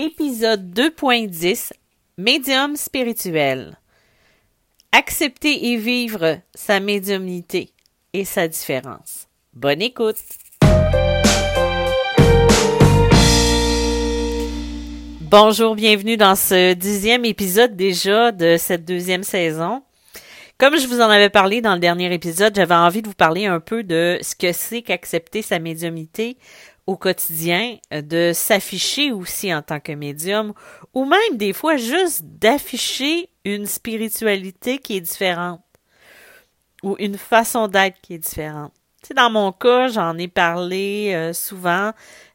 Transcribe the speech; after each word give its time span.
Épisode 0.00 0.72
2.10 0.72 1.72
Médium 2.18 2.76
spirituel. 2.76 3.76
Accepter 4.92 5.72
et 5.72 5.76
vivre 5.76 6.38
sa 6.54 6.78
médiumnité 6.78 7.72
et 8.12 8.24
sa 8.24 8.46
différence. 8.46 9.26
Bonne 9.54 9.82
écoute. 9.82 10.18
Bonjour, 15.22 15.74
bienvenue 15.74 16.16
dans 16.16 16.36
ce 16.36 16.74
dixième 16.74 17.24
épisode 17.24 17.74
déjà 17.74 18.30
de 18.30 18.56
cette 18.56 18.84
deuxième 18.84 19.24
saison. 19.24 19.82
Comme 20.58 20.78
je 20.78 20.86
vous 20.86 21.00
en 21.00 21.10
avais 21.10 21.28
parlé 21.28 21.60
dans 21.60 21.74
le 21.74 21.80
dernier 21.80 22.14
épisode, 22.14 22.54
j'avais 22.54 22.74
envie 22.74 23.02
de 23.02 23.08
vous 23.08 23.14
parler 23.14 23.46
un 23.46 23.58
peu 23.58 23.82
de 23.82 24.18
ce 24.22 24.36
que 24.36 24.52
c'est 24.52 24.82
qu'accepter 24.82 25.42
sa 25.42 25.58
médiumnité 25.58 26.36
au 26.88 26.96
quotidien, 26.96 27.76
de 27.92 28.32
s'afficher 28.34 29.12
aussi 29.12 29.52
en 29.54 29.60
tant 29.60 29.78
que 29.78 29.92
médium, 29.92 30.54
ou 30.94 31.04
même 31.04 31.36
des 31.36 31.52
fois 31.52 31.76
juste 31.76 32.22
d'afficher 32.24 33.28
une 33.44 33.66
spiritualité 33.66 34.78
qui 34.78 34.96
est 34.96 35.02
différente, 35.02 35.60
ou 36.82 36.96
une 36.98 37.18
façon 37.18 37.68
d'être 37.68 38.00
qui 38.00 38.14
est 38.14 38.18
différente. 38.18 38.72
Tu 39.02 39.08
sais, 39.08 39.14
dans 39.14 39.28
mon 39.28 39.52
cas, 39.52 39.88
j'en 39.88 40.16
ai 40.16 40.28
parlé 40.28 41.12
euh, 41.14 41.34
souvent. 41.34 41.92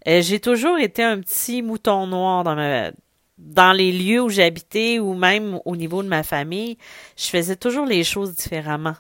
Euh, 0.07 0.21
j'ai 0.21 0.39
toujours 0.39 0.77
été 0.77 1.01
un 1.01 1.19
petit 1.19 1.63
mouton 1.63 2.05
noir 2.05 2.43
dans 2.43 2.55
ma, 2.55 2.91
dans 3.39 3.73
les 3.73 3.91
lieux 3.91 4.21
où 4.21 4.29
j'habitais 4.29 4.99
ou 4.99 5.15
même 5.15 5.59
au 5.65 5.75
niveau 5.75 6.03
de 6.03 6.07
ma 6.07 6.21
famille, 6.21 6.77
je 7.17 7.25
faisais 7.25 7.55
toujours 7.55 7.87
les 7.87 8.03
choses 8.03 8.35
différemment. 8.35 8.93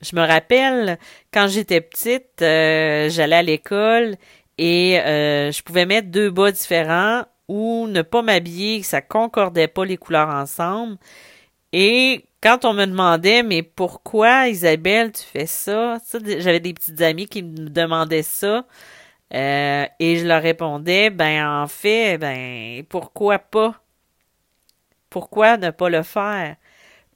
Je 0.00 0.16
me 0.16 0.26
rappelle 0.26 0.98
quand 1.34 1.48
j'étais 1.48 1.82
petite, 1.82 2.40
euh, 2.40 3.10
j'allais 3.10 3.36
à 3.36 3.42
l'école 3.42 4.16
et 4.58 5.00
euh, 5.00 5.52
je 5.52 5.62
pouvais 5.62 5.86
mettre 5.86 6.08
deux 6.08 6.30
bas 6.30 6.50
différents 6.50 7.24
ou 7.48 7.86
ne 7.88 8.02
pas 8.02 8.22
m'habiller, 8.22 8.82
ça 8.82 9.00
concordait 9.00 9.68
pas 9.68 9.84
les 9.84 9.96
couleurs 9.96 10.28
ensemble. 10.28 10.96
Et 11.72 12.24
quand 12.42 12.64
on 12.64 12.72
me 12.72 12.86
demandait 12.86 13.42
mais 13.42 13.62
pourquoi 13.62 14.48
Isabelle 14.48 15.12
tu 15.12 15.22
fais 15.22 15.46
ça, 15.46 15.98
j'avais 16.12 16.60
des 16.60 16.74
petites 16.74 17.00
amies 17.02 17.26
qui 17.26 17.42
me 17.42 17.68
demandaient 17.68 18.22
ça. 18.22 18.66
Euh, 19.34 19.86
et 19.98 20.16
je 20.18 20.26
leur 20.26 20.42
répondais, 20.42 21.10
ben 21.10 21.62
en 21.62 21.66
fait, 21.66 22.18
ben 22.18 22.84
pourquoi 22.88 23.38
pas? 23.38 23.74
Pourquoi 25.10 25.56
ne 25.56 25.70
pas 25.70 25.88
le 25.88 26.02
faire? 26.02 26.56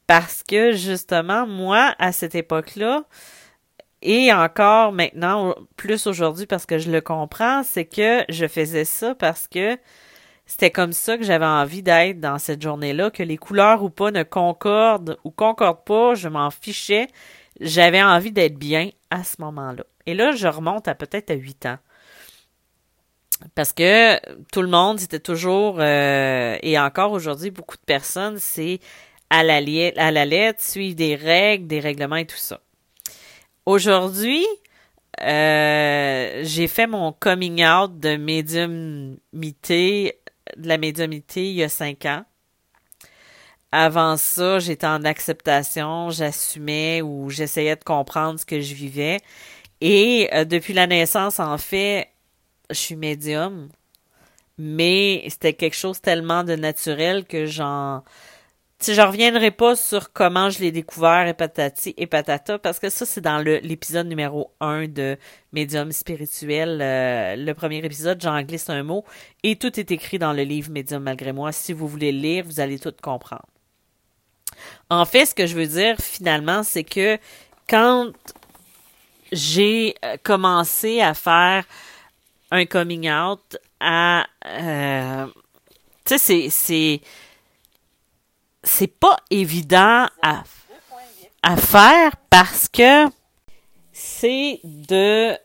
Parce 0.06 0.42
que 0.42 0.72
justement, 0.72 1.46
moi, 1.46 1.94
à 1.98 2.12
cette 2.12 2.34
époque-là, 2.34 3.04
et 4.02 4.32
encore 4.32 4.92
maintenant, 4.92 5.54
plus 5.76 6.06
aujourd'hui 6.06 6.46
parce 6.46 6.66
que 6.66 6.78
je 6.78 6.90
le 6.90 7.00
comprends, 7.00 7.62
c'est 7.62 7.84
que 7.84 8.24
je 8.28 8.46
faisais 8.46 8.84
ça 8.84 9.14
parce 9.14 9.46
que 9.46 9.78
c'était 10.46 10.70
comme 10.70 10.92
ça 10.92 11.16
que 11.16 11.22
j'avais 11.22 11.46
envie 11.46 11.82
d'être 11.82 12.18
dans 12.18 12.38
cette 12.38 12.60
journée-là, 12.62 13.10
que 13.10 13.22
les 13.22 13.36
couleurs 13.36 13.84
ou 13.84 13.90
pas 13.90 14.10
ne 14.10 14.22
concordent 14.22 15.18
ou 15.22 15.30
concordent 15.30 15.84
pas, 15.84 16.14
je 16.14 16.28
m'en 16.28 16.50
fichais. 16.50 17.08
J'avais 17.60 18.02
envie 18.02 18.32
d'être 18.32 18.56
bien 18.56 18.90
à 19.10 19.22
ce 19.22 19.36
moment-là. 19.40 19.84
Et 20.06 20.14
là, 20.14 20.32
je 20.32 20.48
remonte 20.48 20.88
à 20.88 20.94
peut-être 20.94 21.30
à 21.30 21.34
8 21.34 21.66
ans. 21.66 21.78
Parce 23.54 23.72
que 23.72 24.18
tout 24.50 24.62
le 24.62 24.68
monde, 24.68 24.98
c'était 24.98 25.20
toujours, 25.20 25.76
euh, 25.78 26.58
et 26.62 26.78
encore 26.78 27.12
aujourd'hui, 27.12 27.50
beaucoup 27.50 27.76
de 27.76 27.84
personnes, 27.86 28.38
c'est 28.38 28.80
à 29.30 29.42
la, 29.42 29.60
à 29.96 30.10
la 30.10 30.24
lettre, 30.24 30.60
suivre 30.62 30.96
des 30.96 31.14
règles, 31.14 31.66
des 31.66 31.80
règlements 31.80 32.16
et 32.16 32.26
tout 32.26 32.36
ça. 32.36 32.60
Aujourd'hui, 33.66 34.46
euh, 35.20 36.40
j'ai 36.44 36.66
fait 36.66 36.86
mon 36.86 37.12
coming 37.12 37.64
out 37.64 37.98
de 37.98 38.16
médiumité, 38.16 40.18
de 40.56 40.68
la 40.68 40.78
médiumité 40.78 41.50
il 41.50 41.56
y 41.56 41.62
a 41.62 41.68
cinq 41.68 42.06
ans. 42.06 42.24
Avant 43.72 44.16
ça, 44.16 44.58
j'étais 44.58 44.86
en 44.86 45.04
acceptation, 45.04 46.10
j'assumais 46.10 47.02
ou 47.02 47.30
j'essayais 47.30 47.76
de 47.76 47.84
comprendre 47.84 48.40
ce 48.40 48.46
que 48.46 48.60
je 48.60 48.74
vivais. 48.74 49.18
Et 49.80 50.28
euh, 50.32 50.44
depuis 50.44 50.72
la 50.72 50.86
naissance, 50.86 51.38
en 51.38 51.56
fait, 51.56 52.08
je 52.70 52.74
suis 52.74 52.96
médium, 52.96 53.68
mais 54.58 55.24
c'était 55.28 55.54
quelque 55.54 55.76
chose 55.76 56.00
tellement 56.00 56.44
de 56.44 56.56
naturel 56.56 57.24
que 57.24 57.46
j'en... 57.46 58.02
Si 58.82 58.94
je 58.94 59.02
reviendrai 59.02 59.50
pas 59.50 59.76
sur 59.76 60.10
comment 60.10 60.48
je 60.48 60.60
l'ai 60.60 60.72
découvert 60.72 61.26
et 61.26 61.34
patati 61.34 61.92
et 61.98 62.06
patata, 62.06 62.58
parce 62.58 62.78
que 62.78 62.88
ça, 62.88 63.04
c'est 63.04 63.20
dans 63.20 63.36
l'épisode 63.38 64.06
numéro 64.06 64.52
1 64.60 64.88
de 64.88 65.18
Médium 65.52 65.92
spirituel. 65.92 66.80
Euh, 66.80 67.36
le 67.36 67.52
premier 67.52 67.84
épisode, 67.84 68.22
j'en 68.22 68.40
glisse 68.40 68.70
un 68.70 68.82
mot, 68.82 69.04
et 69.42 69.56
tout 69.56 69.78
est 69.78 69.90
écrit 69.90 70.18
dans 70.18 70.32
le 70.32 70.44
livre 70.44 70.70
Médium 70.70 71.02
malgré 71.02 71.32
moi. 71.34 71.52
Si 71.52 71.74
vous 71.74 71.86
voulez 71.86 72.10
lire, 72.10 72.44
vous 72.46 72.58
allez 72.58 72.78
tout 72.78 72.94
comprendre. 73.02 73.44
En 74.88 75.04
fait, 75.04 75.26
ce 75.26 75.34
que 75.34 75.46
je 75.46 75.54
veux 75.54 75.66
dire 75.66 75.96
finalement, 75.98 76.62
c'est 76.62 76.84
que 76.84 77.18
quand 77.68 78.10
j'ai 79.30 79.94
euh, 80.06 80.16
commencé 80.22 81.02
à 81.02 81.12
faire 81.12 81.66
un 82.50 82.64
coming 82.64 83.10
out 83.10 83.58
à 83.78 84.26
euh, 84.46 85.26
tu 86.04 86.18
sais 86.18 86.48
c'est 86.50 87.00
c'est 88.62 88.98
pas 88.98 89.16
évident 89.30 90.06
à 90.22 90.42
à 91.42 91.56
faire 91.56 92.12
parce 92.28 92.68
que 92.68 93.06
c'est 93.92 94.60
de 94.64 95.36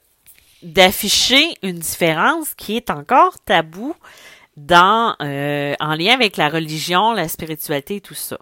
d'afficher 0.62 1.54
une 1.62 1.80
différence 1.80 2.54
qui 2.56 2.76
est 2.76 2.90
encore 2.90 3.40
tabou 3.46 3.96
dans 4.58 5.16
euh, 5.22 5.76
en 5.80 5.96
lien 5.96 6.14
avec 6.14 6.38
la 6.38 6.50
religion, 6.50 7.14
la 7.14 7.28
spiritualité 7.28 7.98
et 7.98 8.02
tout 8.02 8.14
ça. 8.14 8.40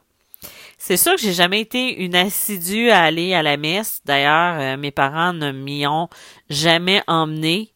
C'est 0.77 0.97
sûr 0.97 1.15
que 1.15 1.21
j'ai 1.21 1.33
jamais 1.33 1.61
été 1.61 2.03
une 2.03 2.15
assidue 2.15 2.89
à 2.89 3.03
aller 3.03 3.33
à 3.33 3.41
la 3.41 3.57
messe. 3.57 4.01
D'ailleurs, 4.05 4.59
euh, 4.59 4.77
mes 4.77 4.91
parents 4.91 5.33
ne 5.33 5.51
m'y 5.51 5.87
ont 5.87 6.09
jamais 6.49 7.01
emmené 7.07 7.72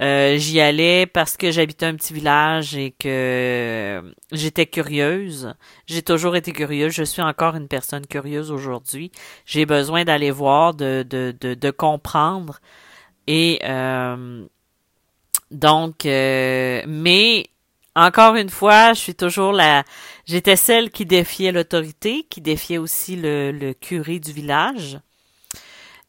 euh, 0.00 0.36
j'y 0.38 0.60
allais 0.60 1.04
parce 1.06 1.36
que 1.36 1.50
j'habitais 1.50 1.84
un 1.84 1.94
petit 1.94 2.14
village 2.14 2.74
et 2.74 2.92
que 2.92 4.02
j'étais 4.32 4.64
curieuse. 4.64 5.54
J'ai 5.86 6.02
toujours 6.02 6.36
été 6.36 6.52
curieuse. 6.52 6.92
Je 6.92 7.04
suis 7.04 7.20
encore 7.20 7.54
une 7.54 7.68
personne 7.68 8.06
curieuse 8.06 8.50
aujourd'hui. 8.50 9.12
J'ai 9.44 9.66
besoin 9.66 10.04
d'aller 10.04 10.30
voir, 10.30 10.72
de, 10.72 11.04
de, 11.08 11.34
de, 11.38 11.52
de, 11.52 11.70
comprendre. 11.70 12.60
Et 13.26 13.60
euh, 13.64 14.46
donc, 15.50 16.06
euh, 16.06 16.82
mais 16.88 17.46
encore 17.94 18.36
une 18.36 18.50
fois, 18.50 18.94
je 18.94 19.00
suis 19.00 19.14
toujours 19.14 19.52
la. 19.52 19.84
J'étais 20.24 20.56
celle 20.56 20.90
qui 20.90 21.04
défiait 21.04 21.52
l'autorité, 21.52 22.24
qui 22.30 22.40
défiait 22.40 22.78
aussi 22.78 23.16
le, 23.16 23.52
le 23.52 23.74
curé 23.74 24.18
du 24.18 24.32
village 24.32 24.98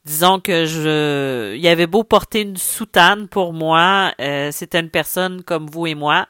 disons 0.05 0.39
que 0.39 0.65
je 0.65 1.55
il 1.55 1.67
avait 1.67 1.87
beau 1.87 2.03
porter 2.03 2.41
une 2.41 2.57
soutane 2.57 3.27
pour 3.27 3.53
moi, 3.53 4.13
euh, 4.19 4.51
c'était 4.51 4.79
une 4.79 4.89
personne 4.89 5.43
comme 5.43 5.69
vous 5.69 5.87
et 5.87 5.95
moi. 5.95 6.27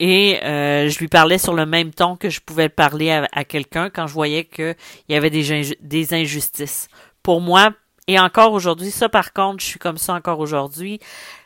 Et 0.00 0.42
euh, 0.42 0.88
je 0.88 0.98
lui 0.98 1.08
parlais 1.08 1.38
sur 1.38 1.54
le 1.54 1.64
même 1.64 1.92
ton 1.92 2.16
que 2.16 2.28
je 2.28 2.40
pouvais 2.40 2.68
parler 2.68 3.10
à, 3.10 3.44
quelqu'un 3.44 3.88
quand 3.88 4.08
je 4.08 4.14
voyais 4.14 4.44
qu'il 4.44 4.74
y 5.08 5.14
avait 5.14 5.30
des, 5.30 5.76
des 5.80 6.14
injustices. 6.14 6.88
Pour 7.22 7.40
moi, 7.40 7.72
et 8.08 8.18
encore 8.18 8.52
aujourd'hui, 8.52 8.90
ça 8.90 9.08
par 9.08 9.32
contre, 9.32 9.62
je 9.62 9.66
suis 9.66 9.78
comme 9.78 9.98
ça 9.98 10.14
encore 10.14 10.40
aujourd'hui. 10.40 10.98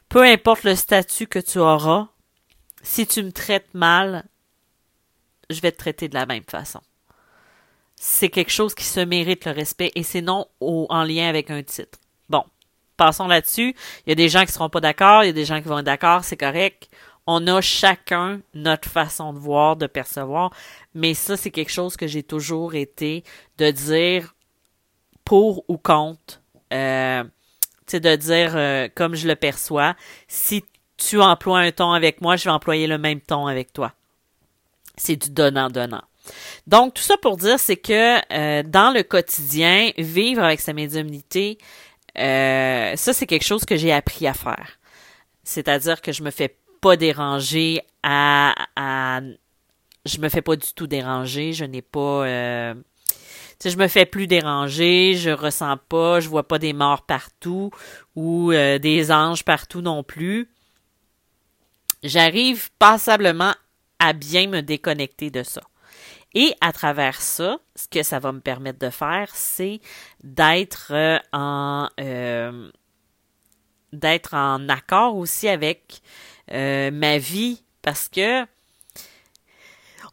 Peu 0.09 0.23
importe 0.23 0.65
le 0.65 0.75
statut 0.75 1.27
que 1.27 1.39
tu 1.39 1.59
auras, 1.59 2.09
si 2.83 3.07
tu 3.07 3.23
me 3.23 3.33
traites 3.33 3.75
mal, 3.75 4.25
je 5.51 5.61
vais 5.61 5.73
te 5.73 5.79
traiter 5.79 6.09
de 6.09 6.15
la 6.15 6.27
même 6.27 6.45
façon 6.49 6.81
c'est 7.97 8.29
quelque 8.29 8.53
chose 8.53 8.75
qui 8.75 8.85
se 8.85 9.01
mérite 9.01 9.47
le 9.47 9.53
respect 9.53 9.91
et 9.95 10.03
c'est 10.03 10.21
non 10.21 10.47
en 10.61 11.03
lien 11.03 11.29
avec 11.29 11.51
un 11.51 11.63
titre. 11.63 11.99
Bon, 12.29 12.45
passons 12.97 13.27
là-dessus. 13.27 13.75
Il 14.07 14.11
y 14.11 14.13
a 14.13 14.15
des 14.15 14.29
gens 14.29 14.45
qui 14.45 14.53
seront 14.53 14.69
pas 14.69 14.81
d'accord, 14.81 15.25
il 15.25 15.29
y 15.29 15.31
a 15.31 15.33
des 15.33 15.45
gens 15.45 15.61
qui 15.61 15.69
vont 15.69 15.79
être 15.79 15.87
d'accord, 15.87 16.25
c'est 16.25 16.37
correct. 16.37 16.89
On 17.27 17.47
a 17.49 17.61
chacun 17.61 18.41
notre 18.55 18.89
façon 18.89 19.33
de 19.33 19.39
voir, 19.39 19.77
de 19.77 19.87
percevoir, 19.87 20.53
mais 20.95 21.15
ça, 21.15 21.37
c'est 21.37 21.51
quelque 21.51 21.73
chose 21.73 21.97
que 21.97 22.07
j'ai 22.07 22.23
toujours 22.23 22.75
été 22.75 23.25
de 23.59 23.71
dire 23.71 24.35
pour 25.25 25.65
ou 25.69 25.77
contre, 25.77 26.41
euh, 26.73 27.25
c'est 27.87 28.01
de 28.01 28.15
dire 28.15 28.53
euh, 28.55 28.89
comme 28.95 29.17
je 29.17 29.27
le 29.27 29.35
perçois. 29.35 29.97
Si 30.29 30.65
tu 30.97 31.21
emploies 31.21 31.59
un 31.59 31.73
ton 31.73 31.93
avec 31.93 32.21
moi, 32.21 32.37
je 32.37 32.45
vais 32.45 32.51
employer 32.51 32.87
le 32.87 32.99
même 32.99 33.21
ton 33.21 33.47
avec 33.47 33.73
toi. 33.73 33.93
C'est 34.97 35.17
du 35.17 35.31
donnant-donnant. 35.31 36.05
Donc, 36.67 36.95
tout 36.95 37.03
ça 37.03 37.17
pour 37.17 37.37
dire, 37.37 37.59
c'est 37.59 37.77
que 37.77 38.21
euh, 38.33 38.63
dans 38.63 38.93
le 38.93 39.03
quotidien, 39.03 39.91
vivre 39.99 40.43
avec 40.43 40.61
sa 40.61 40.73
médiumnité, 40.73 41.59
euh, 42.19 42.95
ça, 42.97 43.13
c'est 43.13 43.27
quelque 43.27 43.45
chose 43.45 43.65
que 43.65 43.77
j'ai 43.77 43.93
appris 43.93 44.27
à 44.27 44.35
faire. 44.35 44.79
C'est-à-dire 45.45 46.01
que 46.01 46.13
je 46.13 46.23
me 46.23 46.31
fais 46.31 46.57
pas 46.81 46.97
déranger 46.97 47.81
à, 48.03 48.55
à 48.77 49.21
je 50.05 50.19
me 50.19 50.29
fais 50.29 50.43
pas 50.43 50.57
du 50.57 50.73
tout 50.75 50.87
déranger, 50.87 51.53
je 51.53 51.65
n'ai 51.65 51.83
pas 51.83 52.25
euh, 52.27 52.75
je 53.65 53.77
me 53.77 53.89
fais 53.89 54.07
plus 54.07 54.27
déranger, 54.27 55.15
je 55.15 55.31
ressens 55.31 55.79
pas, 55.89 56.21
je 56.21 56.29
vois 56.29 56.47
pas 56.47 56.59
des 56.59 56.73
morts 56.73 57.03
partout 57.07 57.71
ou 58.15 58.53
des 58.53 59.11
anges 59.11 59.45
partout 59.45 59.81
non 59.81 60.03
plus. 60.03 60.49
J'arrive 62.03 62.71
passablement 62.79 63.55
à 63.99 64.13
bien 64.13 64.47
me 64.47 64.61
déconnecter 64.61 65.31
de 65.31 65.43
ça. 65.43 65.63
Et 66.35 66.55
à 66.61 66.73
travers 66.73 67.21
ça, 67.21 67.59
ce 67.75 67.89
que 67.89 68.03
ça 68.03 68.19
va 68.19 68.33
me 68.33 68.41
permettre 68.41 68.79
de 68.79 68.91
faire, 68.91 69.31
c'est 69.35 69.81
d'être 70.23 70.89
euh, 70.91 71.19
en 71.33 71.89
euh, 72.01 72.71
d'être 73.93 74.35
en 74.35 74.69
accord 74.69 75.17
aussi 75.17 75.49
avec 75.49 76.03
euh, 76.53 76.91
ma 76.91 77.19
vie. 77.19 77.63
Parce 77.81 78.09
que 78.09 78.45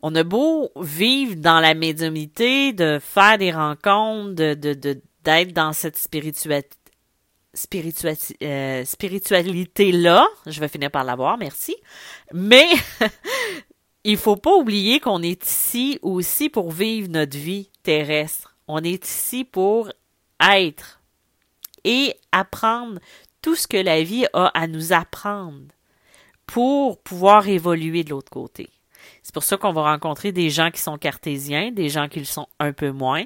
on 0.01 0.15
a 0.15 0.23
beau 0.23 0.71
vivre 0.75 1.35
dans 1.35 1.59
la 1.59 1.73
médiumité, 1.73 2.73
de 2.73 2.99
faire 3.01 3.37
des 3.37 3.51
rencontres, 3.51 4.33
de, 4.33 5.01
d'être 5.23 5.53
dans 5.53 5.73
cette 5.73 5.97
spiritualité 5.97 6.77
spiritualité-là, 7.55 10.27
je 10.47 10.59
vais 10.59 10.67
finir 10.67 10.89
par 10.89 11.03
l'avoir, 11.03 11.37
merci, 11.37 11.75
mais 12.33 12.65
il 14.03 14.17
faut 14.17 14.35
pas 14.35 14.55
oublier 14.55 14.99
qu'on 14.99 15.21
est 15.21 15.45
ici 15.45 15.99
aussi 16.01 16.49
pour 16.49 16.71
vivre 16.71 17.09
notre 17.09 17.37
vie 17.37 17.69
terrestre. 17.83 18.55
On 18.67 18.83
est 18.83 19.05
ici 19.05 19.45
pour 19.45 19.89
être 20.41 21.01
et 21.83 22.15
apprendre 22.31 22.99
tout 23.41 23.55
ce 23.55 23.67
que 23.67 23.77
la 23.77 24.03
vie 24.03 24.25
a 24.33 24.47
à 24.47 24.67
nous 24.67 24.93
apprendre 24.93 25.67
pour 26.45 27.01
pouvoir 27.01 27.47
évoluer 27.47 28.03
de 28.03 28.09
l'autre 28.09 28.31
côté. 28.31 28.69
C'est 29.21 29.33
pour 29.33 29.43
ça 29.43 29.57
qu'on 29.57 29.73
va 29.73 29.83
rencontrer 29.83 30.31
des 30.31 30.49
gens 30.49 30.71
qui 30.71 30.81
sont 30.81 30.97
cartésiens, 30.97 31.71
des 31.71 31.89
gens 31.89 32.07
qui 32.07 32.19
le 32.19 32.25
sont 32.25 32.47
un 32.59 32.73
peu 32.73 32.91
moins, 32.91 33.23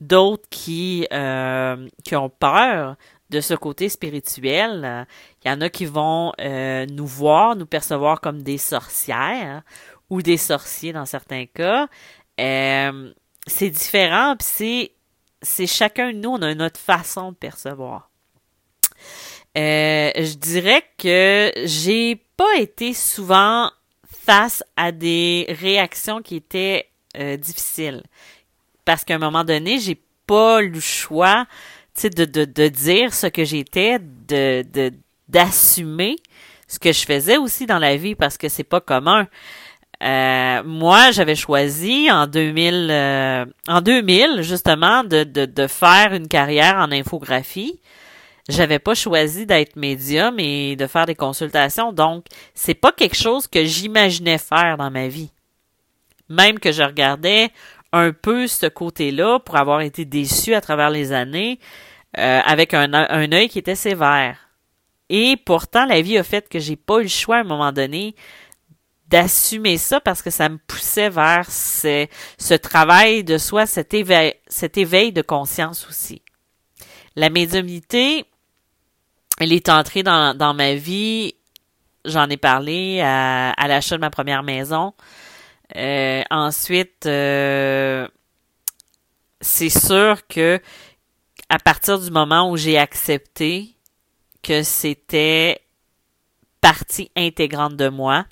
d'autres 0.00 0.48
qui, 0.50 1.06
euh, 1.12 1.88
qui 2.04 2.16
ont 2.16 2.30
peur 2.30 2.96
de 3.30 3.40
ce 3.40 3.54
côté 3.54 3.88
spirituel. 3.88 5.06
Il 5.44 5.48
y 5.48 5.50
en 5.52 5.60
a 5.60 5.68
qui 5.68 5.84
vont 5.84 6.32
euh, 6.40 6.86
nous 6.86 7.06
voir, 7.06 7.56
nous 7.56 7.66
percevoir 7.66 8.20
comme 8.20 8.42
des 8.42 8.58
sorcières 8.58 9.62
ou 10.10 10.22
des 10.22 10.36
sorciers 10.36 10.92
dans 10.92 11.06
certains 11.06 11.46
cas. 11.46 11.88
Euh, 12.40 13.12
c'est 13.46 13.70
différent, 13.70 14.36
puis 14.38 14.48
c'est, 14.50 14.92
c'est 15.42 15.66
chacun 15.66 16.12
de 16.12 16.18
nous, 16.18 16.30
on 16.30 16.42
a 16.42 16.54
notre 16.54 16.80
façon 16.80 17.32
de 17.32 17.36
percevoir. 17.36 18.10
Euh, 19.56 20.10
je 20.14 20.34
dirais 20.34 20.84
que 20.98 21.52
j'ai 21.64 22.16
pas 22.36 22.56
été 22.58 22.94
souvent 22.94 23.70
face 24.06 24.62
à 24.76 24.92
des 24.92 25.46
réactions 25.48 26.22
qui 26.22 26.36
étaient 26.36 26.88
euh, 27.16 27.36
difficiles. 27.36 28.02
Parce 28.84 29.04
qu'à 29.04 29.16
un 29.16 29.18
moment 29.18 29.44
donné, 29.44 29.78
j'ai 29.78 30.00
pas 30.26 30.60
le 30.60 30.80
choix 30.80 31.46
de, 32.04 32.24
de, 32.24 32.44
de 32.44 32.68
dire 32.68 33.12
ce 33.12 33.26
que 33.26 33.44
j'étais, 33.44 33.98
de, 33.98 34.64
de, 34.72 34.92
d'assumer 35.28 36.16
ce 36.68 36.78
que 36.78 36.92
je 36.92 37.04
faisais 37.04 37.38
aussi 37.38 37.66
dans 37.66 37.78
la 37.78 37.96
vie 37.96 38.14
parce 38.14 38.36
que 38.36 38.48
c'est 38.48 38.62
pas 38.62 38.80
commun. 38.80 39.26
Euh, 40.02 40.62
moi, 40.64 41.10
j'avais 41.10 41.34
choisi 41.34 42.10
en 42.10 42.26
2000, 42.26 42.88
euh, 42.90 43.46
en 43.66 43.80
2000 43.80 44.42
justement, 44.42 45.02
de, 45.02 45.66
faire 45.66 46.14
une 46.14 46.28
carrière 46.28 46.76
en 46.76 46.92
infographie. 46.92 47.80
J'avais 48.48 48.78
pas 48.78 48.94
choisi 48.94 49.44
d'être 49.44 49.76
médium 49.76 50.38
et 50.38 50.76
de 50.76 50.86
faire 50.86 51.04
des 51.04 51.14
consultations, 51.14 51.92
donc 51.92 52.24
c'est 52.54 52.74
pas 52.74 52.92
quelque 52.92 53.16
chose 53.16 53.46
que 53.46 53.64
j'imaginais 53.64 54.38
faire 54.38 54.78
dans 54.78 54.90
ma 54.90 55.08
vie. 55.08 55.30
Même 56.30 56.58
que 56.58 56.72
je 56.72 56.82
regardais 56.82 57.50
un 57.92 58.12
peu 58.12 58.46
ce 58.46 58.66
côté-là 58.66 59.38
pour 59.40 59.56
avoir 59.56 59.82
été 59.82 60.06
déçu 60.06 60.54
à 60.54 60.62
travers 60.62 60.88
les 60.88 61.12
années, 61.12 61.58
euh, 62.16 62.40
avec 62.46 62.72
un, 62.72 62.94
un 62.94 63.32
œil 63.32 63.50
qui 63.50 63.58
était 63.58 63.74
sévère. 63.74 64.48
Et 65.10 65.36
pourtant, 65.44 65.84
la 65.84 66.00
vie 66.00 66.16
a 66.16 66.22
fait 66.22 66.48
que 66.48 66.58
j'ai 66.58 66.76
pas 66.76 67.00
eu 67.00 67.04
le 67.04 67.08
choix 67.08 67.36
à 67.36 67.40
un 67.40 67.44
moment 67.44 67.72
donné 67.72 68.14
d'assumer 69.08 69.78
ça 69.78 70.00
parce 70.00 70.22
que 70.22 70.30
ça 70.30 70.48
me 70.48 70.58
poussait 70.58 71.10
vers 71.10 71.50
ce, 71.50 72.54
travail 72.54 73.24
de 73.24 73.38
soi, 73.38 73.66
cet 73.66 73.94
éveil, 73.94 75.12
de 75.12 75.22
conscience 75.22 75.86
aussi. 75.88 76.22
La 77.16 77.30
médiumnité, 77.30 78.26
elle 79.40 79.52
est 79.52 79.68
entrée 79.68 80.02
dans, 80.02 80.36
dans 80.36 80.54
ma 80.54 80.74
vie, 80.74 81.34
j'en 82.04 82.28
ai 82.28 82.36
parlé 82.36 83.00
à, 83.00 83.50
à 83.50 83.68
l'achat 83.68 83.96
de 83.96 84.00
ma 84.00 84.10
première 84.10 84.42
maison. 84.42 84.94
Euh, 85.76 86.22
ensuite, 86.30 87.06
euh, 87.06 88.08
c'est 89.40 89.68
sûr 89.68 90.26
que 90.26 90.60
à 91.48 91.58
partir 91.58 91.98
du 91.98 92.10
moment 92.10 92.50
où 92.50 92.56
j'ai 92.56 92.78
accepté 92.78 93.74
que 94.42 94.62
c'était 94.62 95.60
partie 96.60 97.10
intégrante 97.16 97.76
de 97.76 97.88
moi, 97.88 98.26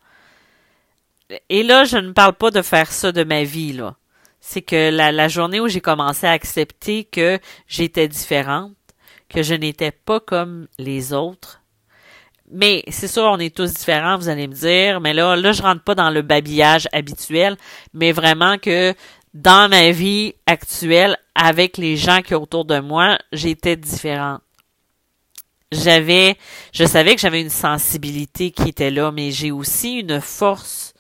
et 1.49 1.63
là, 1.63 1.85
je 1.85 1.97
ne 1.97 2.13
parle 2.13 2.35
pas 2.35 2.51
de 2.51 2.63
faire 2.63 2.91
ça 2.93 3.13
de 3.13 3.25
ma 3.25 3.45
vie, 3.45 3.73
là. 3.73 3.97
C'est 4.41 4.63
que 4.63 4.91
la, 4.91 5.11
la 5.11 5.29
journée 5.29 5.61
où 5.61 5.67
j'ai 5.67 5.81
commencé 5.81 6.27
à 6.27 6.31
accepter 6.31 7.05
que 7.05 7.41
j'étais 7.67 8.07
différente, 8.07 8.75
que 9.29 9.43
je 9.43 9.55
n'étais 9.55 9.91
pas 9.91 10.21
comme 10.21 10.69
les 10.79 11.13
autres. 11.13 11.63
Mais 12.53 12.85
c'est 12.89 13.09
sûr, 13.09 13.25
on 13.25 13.39
est 13.39 13.55
tous 13.55 13.73
différents, 13.75 14.17
vous 14.17 14.29
allez 14.29 14.47
me 14.47 14.55
dire. 14.55 15.01
Mais 15.01 15.15
là, 15.15 15.35
là, 15.35 15.51
je 15.51 15.63
rentre 15.63 15.83
pas 15.83 15.97
dans 15.97 16.11
le 16.11 16.23
babillage 16.23 16.87
habituel, 16.93 17.57
mais 17.93 18.13
vraiment 18.13 18.57
que 18.59 18.95
dans 19.35 19.69
ma 19.69 19.91
vie 19.91 20.35
actuelle, 20.47 21.19
avec 21.35 21.77
les 21.77 21.97
gens 21.97 22.23
qui 22.23 22.31
sont 22.31 22.43
autour 22.43 22.65
de 22.65 22.79
moi, 22.79 23.19
j'étais 23.33 23.77
différente. 23.77 24.43
J'avais, 25.73 26.37
je 26.73 26.85
savais 26.85 27.17
que 27.17 27.21
j'avais 27.21 27.41
une 27.41 27.51
sensibilité 27.51 28.53
qui 28.53 28.69
était 28.69 28.93
là, 28.93 29.11
mais 29.11 29.33
j'ai 29.33 29.51
aussi 29.51 29.99
une 29.99 30.21
force 30.21 30.95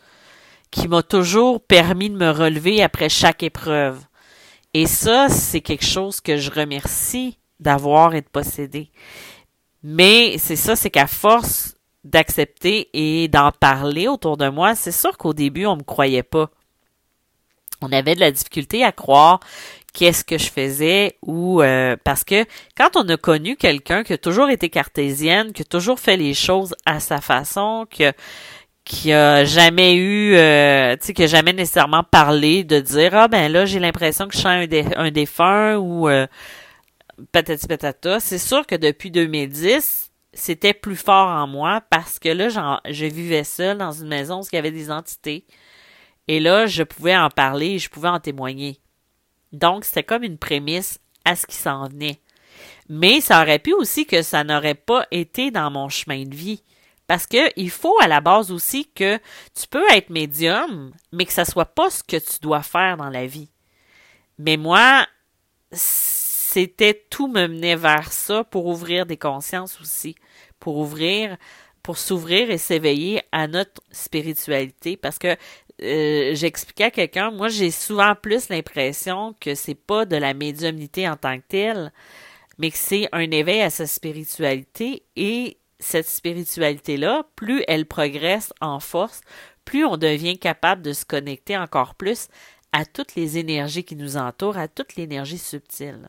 qui 0.70 0.88
m'a 0.88 1.02
toujours 1.02 1.60
permis 1.60 2.10
de 2.10 2.16
me 2.16 2.30
relever 2.30 2.82
après 2.82 3.08
chaque 3.08 3.42
épreuve. 3.42 4.00
Et 4.74 4.86
ça, 4.86 5.28
c'est 5.28 5.60
quelque 5.60 5.84
chose 5.84 6.20
que 6.20 6.36
je 6.36 6.50
remercie 6.50 7.38
d'avoir 7.60 8.14
et 8.14 8.20
de 8.20 8.28
posséder. 8.28 8.90
Mais 9.82 10.36
c'est 10.38 10.56
ça, 10.56 10.76
c'est 10.76 10.90
qu'à 10.90 11.06
force 11.06 11.76
d'accepter 12.04 12.88
et 12.92 13.28
d'en 13.28 13.52
parler 13.52 14.08
autour 14.08 14.36
de 14.36 14.48
moi, 14.48 14.74
c'est 14.74 14.92
sûr 14.92 15.16
qu'au 15.16 15.32
début, 15.32 15.66
on 15.66 15.76
me 15.76 15.82
croyait 15.82 16.22
pas. 16.22 16.50
On 17.82 17.92
avait 17.92 18.14
de 18.14 18.20
la 18.20 18.30
difficulté 18.30 18.84
à 18.84 18.92
croire 18.92 19.40
qu'est-ce 19.92 20.24
que 20.24 20.38
je 20.38 20.50
faisais 20.50 21.16
ou 21.22 21.62
euh, 21.62 21.96
parce 22.04 22.22
que 22.22 22.44
quand 22.76 22.96
on 22.96 23.08
a 23.08 23.16
connu 23.16 23.56
quelqu'un 23.56 24.04
qui 24.04 24.12
a 24.12 24.18
toujours 24.18 24.50
été 24.50 24.68
cartésienne, 24.68 25.52
qui 25.52 25.62
a 25.62 25.64
toujours 25.64 25.98
fait 25.98 26.16
les 26.16 26.34
choses 26.34 26.74
à 26.84 27.00
sa 27.00 27.20
façon, 27.20 27.86
que 27.90 28.12
qui 28.86 29.12
a 29.12 29.44
jamais 29.44 29.96
eu, 29.96 30.36
euh, 30.36 30.96
tu 30.96 31.06
sais, 31.08 31.12
qui 31.12 31.24
a 31.24 31.26
jamais 31.26 31.52
nécessairement 31.52 32.04
parlé 32.04 32.62
de 32.62 32.78
dire 32.78 33.14
ah 33.14 33.26
ben 33.26 33.50
là 33.50 33.66
j'ai 33.66 33.80
l'impression 33.80 34.28
que 34.28 34.34
je 34.34 34.38
suis 34.38 34.48
un, 34.48 34.64
un 34.96 35.10
défunt 35.10 35.76
ou 35.76 36.08
euh, 36.08 36.28
patati 37.32 37.66
patata. 37.66 38.20
C'est 38.20 38.38
sûr 38.38 38.64
que 38.64 38.76
depuis 38.76 39.10
2010 39.10 40.12
c'était 40.32 40.72
plus 40.72 40.94
fort 40.94 41.28
en 41.28 41.48
moi 41.48 41.82
parce 41.90 42.20
que 42.20 42.28
là 42.28 42.48
je 42.88 43.06
vivais 43.06 43.42
seule 43.42 43.78
dans 43.78 43.90
une 43.90 44.08
maison 44.08 44.40
où 44.40 44.44
il 44.52 44.54
y 44.54 44.58
avait 44.58 44.70
des 44.70 44.90
entités 44.92 45.44
et 46.28 46.38
là 46.38 46.66
je 46.66 46.84
pouvais 46.84 47.16
en 47.16 47.28
parler, 47.28 47.72
et 47.72 47.78
je 47.80 47.90
pouvais 47.90 48.08
en 48.08 48.20
témoigner. 48.20 48.78
Donc 49.52 49.84
c'était 49.84 50.04
comme 50.04 50.22
une 50.22 50.38
prémisse 50.38 51.00
à 51.24 51.34
ce 51.34 51.44
qui 51.46 51.56
s'en 51.56 51.88
venait. 51.88 52.20
Mais 52.88 53.20
ça 53.20 53.42
aurait 53.42 53.58
pu 53.58 53.72
aussi 53.72 54.06
que 54.06 54.22
ça 54.22 54.44
n'aurait 54.44 54.74
pas 54.74 55.08
été 55.10 55.50
dans 55.50 55.72
mon 55.72 55.88
chemin 55.88 56.22
de 56.22 56.34
vie. 56.36 56.62
Parce 57.06 57.26
que 57.26 57.50
il 57.56 57.70
faut 57.70 57.96
à 58.00 58.08
la 58.08 58.20
base 58.20 58.50
aussi 58.50 58.88
que 58.92 59.18
tu 59.54 59.68
peux 59.70 59.84
être 59.92 60.10
médium, 60.10 60.92
mais 61.12 61.24
que 61.24 61.32
ça 61.32 61.44
soit 61.44 61.66
pas 61.74 61.90
ce 61.90 62.02
que 62.02 62.16
tu 62.16 62.40
dois 62.40 62.62
faire 62.62 62.96
dans 62.96 63.10
la 63.10 63.26
vie. 63.26 63.48
Mais 64.38 64.56
moi, 64.56 65.06
c'était 65.72 67.06
tout 67.10 67.28
me 67.28 67.46
menait 67.46 67.76
vers 67.76 68.12
ça 68.12 68.44
pour 68.44 68.66
ouvrir 68.66 69.06
des 69.06 69.16
consciences 69.16 69.80
aussi, 69.80 70.16
pour 70.58 70.78
ouvrir, 70.78 71.36
pour 71.82 71.98
s'ouvrir 71.98 72.50
et 72.50 72.58
s'éveiller 72.58 73.22
à 73.30 73.46
notre 73.46 73.80
spiritualité. 73.92 74.96
Parce 74.96 75.18
que 75.18 75.36
euh, 75.82 76.34
j'expliquais 76.34 76.84
à 76.84 76.90
quelqu'un, 76.90 77.30
moi 77.30 77.48
j'ai 77.48 77.70
souvent 77.70 78.14
plus 78.14 78.48
l'impression 78.48 79.34
que 79.38 79.54
c'est 79.54 79.74
pas 79.74 80.06
de 80.06 80.16
la 80.16 80.34
médiumnité 80.34 81.08
en 81.08 81.16
tant 81.16 81.36
que 81.38 81.44
telle, 81.48 81.92
mais 82.58 82.70
que 82.70 82.78
c'est 82.78 83.08
un 83.12 83.30
éveil 83.30 83.60
à 83.60 83.70
sa 83.70 83.86
spiritualité 83.86 85.02
et 85.16 85.58
cette 85.78 86.08
spiritualité-là, 86.08 87.24
plus 87.36 87.62
elle 87.68 87.86
progresse 87.86 88.52
en 88.60 88.80
force, 88.80 89.20
plus 89.64 89.84
on 89.84 89.96
devient 89.96 90.38
capable 90.38 90.82
de 90.82 90.92
se 90.92 91.04
connecter 91.04 91.56
encore 91.56 91.94
plus 91.94 92.28
à 92.72 92.84
toutes 92.84 93.14
les 93.14 93.38
énergies 93.38 93.84
qui 93.84 93.96
nous 93.96 94.16
entourent, 94.16 94.58
à 94.58 94.68
toute 94.68 94.96
l'énergie 94.96 95.38
subtile. 95.38 96.08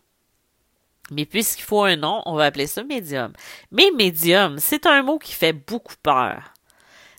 Mais 1.12 1.26
puisqu'il 1.26 1.64
faut 1.64 1.84
un 1.84 1.96
nom, 1.96 2.22
on 2.26 2.36
va 2.36 2.46
appeler 2.46 2.68
ça 2.68 2.84
médium. 2.84 3.32
Mais 3.72 3.90
médium, 3.96 4.60
c'est 4.60 4.86
un 4.86 5.04
mot 5.04 5.20
qui 5.20 5.34
fait 5.34 5.54
beaucoup 5.54 5.96
peur. 6.04 6.54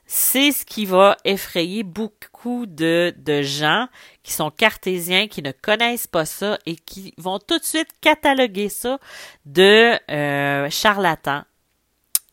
C'est 0.06 0.52
ce 0.52 0.64
qui 0.64 0.86
va 0.86 1.16
effrayer 1.24 1.82
beaucoup 1.82 2.64
de, 2.66 3.14
gens 3.42 3.88
qui 4.22 4.32
sont 4.32 4.50
cartésiens, 4.50 5.28
qui 5.28 5.42
ne 5.42 5.52
connaissent 5.52 6.06
pas 6.06 6.24
ça 6.24 6.58
et 6.64 6.76
qui 6.76 7.12
vont 7.18 7.38
tout 7.38 7.58
de 7.58 7.64
suite 7.64 7.88
cataloguer 8.00 8.70
ça 8.70 8.98
de 9.44 9.98
euh, 10.10 10.70
charlatans, 10.70 11.42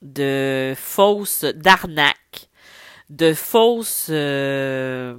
de 0.05 0.73
fausses, 0.77 1.43
d'arnaques, 1.43 2.49
de 3.09 3.33
fausses, 3.33 4.09
de 4.09 5.17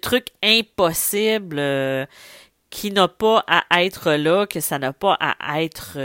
trucs 0.00 0.28
impossibles 0.42 2.08
qui 2.70 2.90
n'a 2.90 3.08
pas 3.08 3.44
à 3.46 3.84
être 3.84 4.12
là, 4.12 4.46
que 4.46 4.60
ça 4.60 4.78
n'a 4.78 4.92
pas 4.92 5.16
à 5.20 5.62
être 5.62 5.98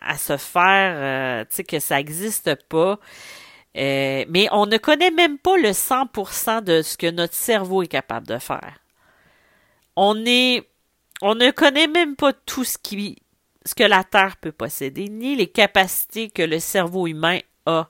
à 0.00 0.16
se 0.16 0.36
faire, 0.36 1.46
tu 1.46 1.56
sais, 1.56 1.64
que 1.64 1.80
ça 1.80 1.96
n'existe 1.96 2.54
pas. 2.68 2.98
mais 3.74 4.48
on 4.52 4.66
ne 4.66 4.76
connaît 4.76 5.10
même 5.10 5.38
pas 5.38 5.56
le 5.56 5.70
100% 5.70 6.62
de 6.64 6.82
ce 6.82 6.96
que 6.96 7.10
notre 7.10 7.34
cerveau 7.34 7.82
est 7.82 7.88
capable 7.88 8.26
de 8.26 8.38
faire. 8.38 8.78
On 9.96 10.24
est, 10.26 10.68
on 11.22 11.34
ne 11.34 11.50
connaît 11.50 11.88
même 11.88 12.16
pas 12.16 12.32
tout 12.32 12.64
ce 12.64 12.78
qui, 12.78 13.16
ce 13.68 13.74
que 13.74 13.84
la 13.84 14.02
Terre 14.02 14.36
peut 14.38 14.52
posséder, 14.52 15.08
ni 15.08 15.36
les 15.36 15.46
capacités 15.46 16.30
que 16.30 16.42
le 16.42 16.58
cerveau 16.58 17.06
humain 17.06 17.40
a 17.66 17.88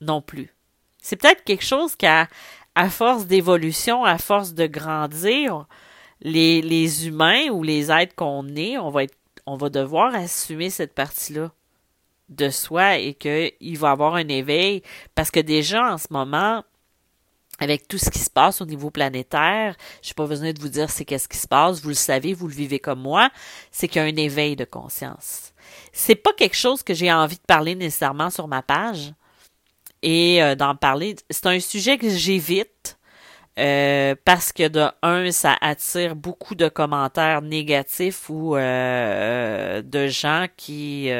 non 0.00 0.20
plus. 0.20 0.54
C'est 1.00 1.16
peut-être 1.16 1.44
quelque 1.44 1.64
chose 1.64 1.96
qu'à 1.96 2.28
à 2.74 2.90
force 2.90 3.26
d'évolution, 3.26 4.04
à 4.04 4.18
force 4.18 4.54
de 4.54 4.66
grandir, 4.66 5.66
les, 6.20 7.06
humains 7.06 7.48
ou 7.50 7.62
les 7.62 7.90
êtres 7.90 8.14
qu'on 8.14 8.46
est, 8.54 8.76
on 8.78 8.90
va 8.90 9.04
être, 9.04 9.16
on 9.46 9.56
va 9.56 9.70
devoir 9.70 10.14
assumer 10.14 10.68
cette 10.70 10.94
partie-là 10.94 11.52
de 12.28 12.50
soi 12.50 12.98
et 12.98 13.14
qu'il 13.14 13.78
va 13.78 13.90
avoir 13.90 14.14
un 14.14 14.28
éveil 14.28 14.82
parce 15.14 15.30
que 15.30 15.40
déjà 15.40 15.92
en 15.92 15.98
ce 15.98 16.06
moment, 16.10 16.62
avec 17.60 17.86
tout 17.86 17.98
ce 17.98 18.10
qui 18.10 18.18
se 18.18 18.30
passe 18.30 18.60
au 18.60 18.66
niveau 18.66 18.90
planétaire, 18.90 19.76
je 20.02 20.08
n'ai 20.08 20.14
pas 20.14 20.26
besoin 20.26 20.52
de 20.52 20.60
vous 20.60 20.68
dire 20.68 20.90
c'est 20.90 21.04
qu'est-ce 21.04 21.28
qui 21.28 21.36
se 21.36 21.46
passe, 21.46 21.82
vous 21.82 21.90
le 21.90 21.94
savez, 21.94 22.32
vous 22.32 22.48
le 22.48 22.54
vivez 22.54 22.78
comme 22.78 23.00
moi, 23.00 23.30
c'est 23.70 23.86
qu'il 23.86 24.02
y 24.02 24.04
a 24.04 24.08
un 24.08 24.16
éveil 24.16 24.56
de 24.56 24.64
conscience. 24.64 25.52
C'est 25.92 26.16
pas 26.16 26.32
quelque 26.32 26.56
chose 26.56 26.82
que 26.82 26.94
j'ai 26.94 27.12
envie 27.12 27.36
de 27.36 27.46
parler 27.46 27.74
nécessairement 27.74 28.30
sur 28.30 28.48
ma 28.48 28.62
page 28.62 29.12
et 30.02 30.42
euh, 30.42 30.54
d'en 30.54 30.74
parler. 30.74 31.16
C'est 31.28 31.46
un 31.46 31.60
sujet 31.60 31.98
que 31.98 32.08
j'évite 32.08 32.98
euh, 33.58 34.14
parce 34.24 34.52
que 34.52 34.68
de 34.68 34.86
un, 35.02 35.30
ça 35.30 35.56
attire 35.60 36.16
beaucoup 36.16 36.54
de 36.54 36.68
commentaires 36.68 37.42
négatifs 37.42 38.30
ou 38.30 38.56
euh, 38.56 39.82
de 39.82 40.06
gens 40.06 40.46
qui 40.56 41.10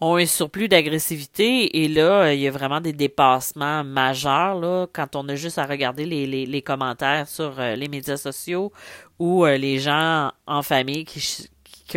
ont 0.00 0.16
un 0.16 0.26
surplus 0.26 0.68
d'agressivité 0.68 1.82
et 1.82 1.88
là, 1.88 2.32
il 2.32 2.40
y 2.40 2.48
a 2.48 2.50
vraiment 2.50 2.80
des 2.80 2.92
dépassements 2.92 3.82
majeurs 3.82 4.60
là, 4.60 4.86
quand 4.92 5.16
on 5.16 5.28
a 5.28 5.34
juste 5.34 5.58
à 5.58 5.64
regarder 5.64 6.04
les, 6.04 6.62
commentaires 6.62 7.28
sur 7.28 7.58
euh, 7.58 7.76
les 7.76 7.88
médias 7.88 8.16
sociaux 8.16 8.72
ou 9.18 9.44
euh, 9.44 9.56
les 9.56 9.78
gens 9.78 10.32
en 10.46 10.62
famille 10.62 11.04
qui, 11.04 11.48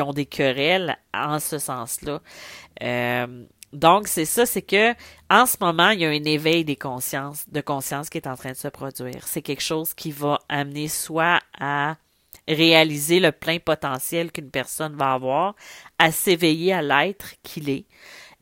ont 0.01 0.13
des 0.13 0.25
querelles 0.25 0.97
en 1.13 1.39
ce 1.39 1.57
sens-là. 1.57 2.21
Euh, 2.81 3.43
donc, 3.73 4.07
c'est 4.07 4.25
ça, 4.25 4.45
c'est 4.45 4.61
que 4.61 4.93
en 5.29 5.45
ce 5.45 5.57
moment, 5.59 5.89
il 5.89 5.99
y 5.99 6.05
a 6.05 6.09
un 6.09 6.23
éveil 6.23 6.63
des 6.63 6.75
consciences, 6.75 7.49
de 7.49 7.61
conscience 7.61 8.09
qui 8.09 8.17
est 8.17 8.27
en 8.27 8.35
train 8.35 8.51
de 8.51 8.57
se 8.57 8.67
produire. 8.67 9.27
C'est 9.27 9.41
quelque 9.41 9.61
chose 9.61 9.93
qui 9.93 10.11
va 10.11 10.39
amener 10.47 10.87
soit 10.87 11.39
à 11.59 11.95
réaliser 12.49 13.19
le 13.19 13.31
plein 13.31 13.59
potentiel 13.59 14.31
qu'une 14.31 14.51
personne 14.51 14.95
va 14.95 15.13
avoir, 15.13 15.55
à 15.97 16.11
s'éveiller 16.11 16.73
à 16.73 16.81
l'être 16.81 17.35
qu'il 17.43 17.69
est, 17.69 17.85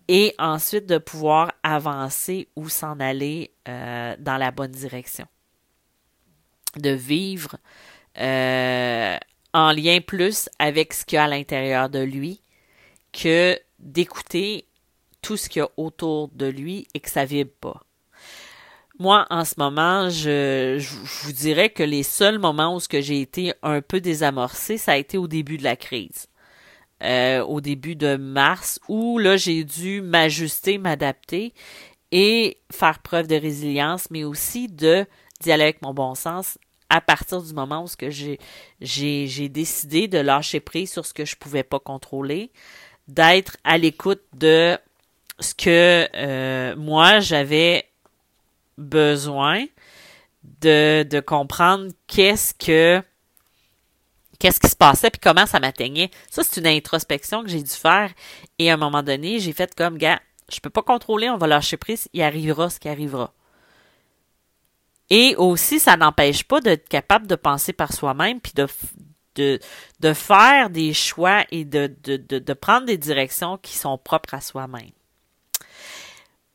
et 0.07 0.33
ensuite 0.39 0.85
de 0.85 0.97
pouvoir 0.97 1.51
avancer 1.63 2.47
ou 2.55 2.69
s'en 2.69 2.99
aller 2.99 3.51
euh, 3.67 4.15
dans 4.19 4.37
la 4.37 4.51
bonne 4.51 4.71
direction. 4.71 5.25
De 6.77 6.91
vivre 6.91 7.57
euh, 8.19 9.17
en 9.53 9.71
lien 9.71 9.99
plus 9.99 10.49
avec 10.59 10.93
ce 10.93 11.05
qu'il 11.05 11.17
y 11.17 11.19
a 11.19 11.25
à 11.25 11.27
l'intérieur 11.27 11.89
de 11.89 11.99
lui 11.99 12.41
que 13.11 13.59
d'écouter 13.79 14.67
tout 15.21 15.37
ce 15.37 15.49
qu'il 15.49 15.61
y 15.61 15.63
a 15.63 15.69
autour 15.77 16.29
de 16.29 16.45
lui 16.45 16.87
et 16.93 16.99
que 16.99 17.09
ça 17.09 17.25
vibre 17.25 17.51
pas. 17.59 17.83
Moi, 18.99 19.27
en 19.29 19.45
ce 19.45 19.53
moment, 19.57 20.09
je, 20.09 20.79
vous 21.23 21.31
dirais 21.31 21.69
que 21.69 21.83
les 21.83 22.03
seuls 22.03 22.39
moments 22.39 22.75
où 22.75 22.79
j'ai 22.79 23.21
été 23.21 23.53
un 23.61 23.81
peu 23.81 24.01
désamorcé, 24.01 24.77
ça 24.77 24.93
a 24.93 24.97
été 24.97 25.17
au 25.17 25.27
début 25.27 25.57
de 25.57 25.63
la 25.63 25.75
crise. 25.75 26.27
Euh, 27.03 27.43
au 27.43 27.61
début 27.61 27.95
de 27.95 28.15
mars, 28.15 28.79
où 28.87 29.19
là, 29.19 29.37
j'ai 29.37 29.63
dû 29.63 30.01
m'ajuster, 30.01 30.79
m'adapter 30.79 31.53
et 32.11 32.57
faire 32.71 32.99
preuve 32.99 33.27
de 33.27 33.35
résilience, 33.35 34.09
mais 34.09 34.23
aussi 34.23 34.67
de 34.67 35.05
dialogue 35.41 35.63
avec 35.63 35.81
mon 35.83 35.93
bon 35.93 36.15
sens 36.15 36.57
à 36.89 37.01
partir 37.01 37.41
du 37.41 37.53
moment 37.53 37.83
où 37.83 38.37
j'ai, 38.79 39.49
décidé 39.49 40.07
de 40.07 40.17
lâcher 40.17 40.59
prise 40.59 40.91
sur 40.91 41.05
ce 41.05 41.13
que 41.13 41.25
je 41.25 41.35
pouvais 41.35 41.63
pas 41.63 41.79
contrôler, 41.79 42.51
d'être 43.07 43.57
à 43.63 43.77
l'écoute 43.77 44.21
de 44.33 44.77
ce 45.39 45.53
que 45.53 46.07
euh, 46.15 46.75
moi 46.77 47.19
j'avais 47.19 47.85
besoin 48.77 49.65
de, 50.62 51.19
comprendre 51.19 51.91
qu'est-ce 52.07 52.53
que 52.53 53.01
qu'est-ce 54.39 54.60
qui 54.60 54.69
se 54.69 54.75
passait 54.75 55.10
puis 55.10 55.19
comment 55.19 55.48
ça 55.48 55.60
m'atteignait. 55.60 56.12
Ça, 56.29 56.43
c'est 56.43 56.60
une 56.60 56.67
introspection 56.67 57.41
que 57.43 57.50
j'ai 57.50 57.63
dû 57.63 57.72
faire. 57.72 58.12
Et 58.60 58.69
à 58.69 58.75
un 58.75 58.77
moment 58.77 59.01
donné, 59.01 59.39
j'ai 59.39 59.51
fait 59.51 59.74
comme, 59.74 59.98
gars, 59.98 60.22
je 60.51 60.60
peux 60.60 60.69
pas 60.69 60.84
contrôler, 60.84 61.27
on 61.29 61.38
va 61.38 61.48
lâcher 61.48 61.75
prise, 61.75 62.07
il 62.13 62.22
arrivera 62.22 62.69
ce 62.69 62.79
qui 62.79 62.88
arrivera. 62.88 63.34
Et 65.10 65.36
aussi, 65.38 65.79
ça 65.79 65.98
n'empêche 65.98 66.43
pas 66.43 66.62
d'être 66.62 66.88
capable 66.88 67.25
de 67.25 67.36
penser 67.36 67.74
par 67.74 67.93
soi-même 67.93 68.39
puis 68.39 68.53
de, 68.53 70.13
faire 70.13 70.69
des 70.69 70.93
choix 70.93 71.43
et 71.50 71.65
de 71.65 72.53
prendre 72.53 72.86
des 72.86 72.98
directions 72.98 73.57
qui 73.57 73.75
sont 73.75 73.98
propres 73.98 74.36
à 74.36 74.41
soi-même. 74.41 74.91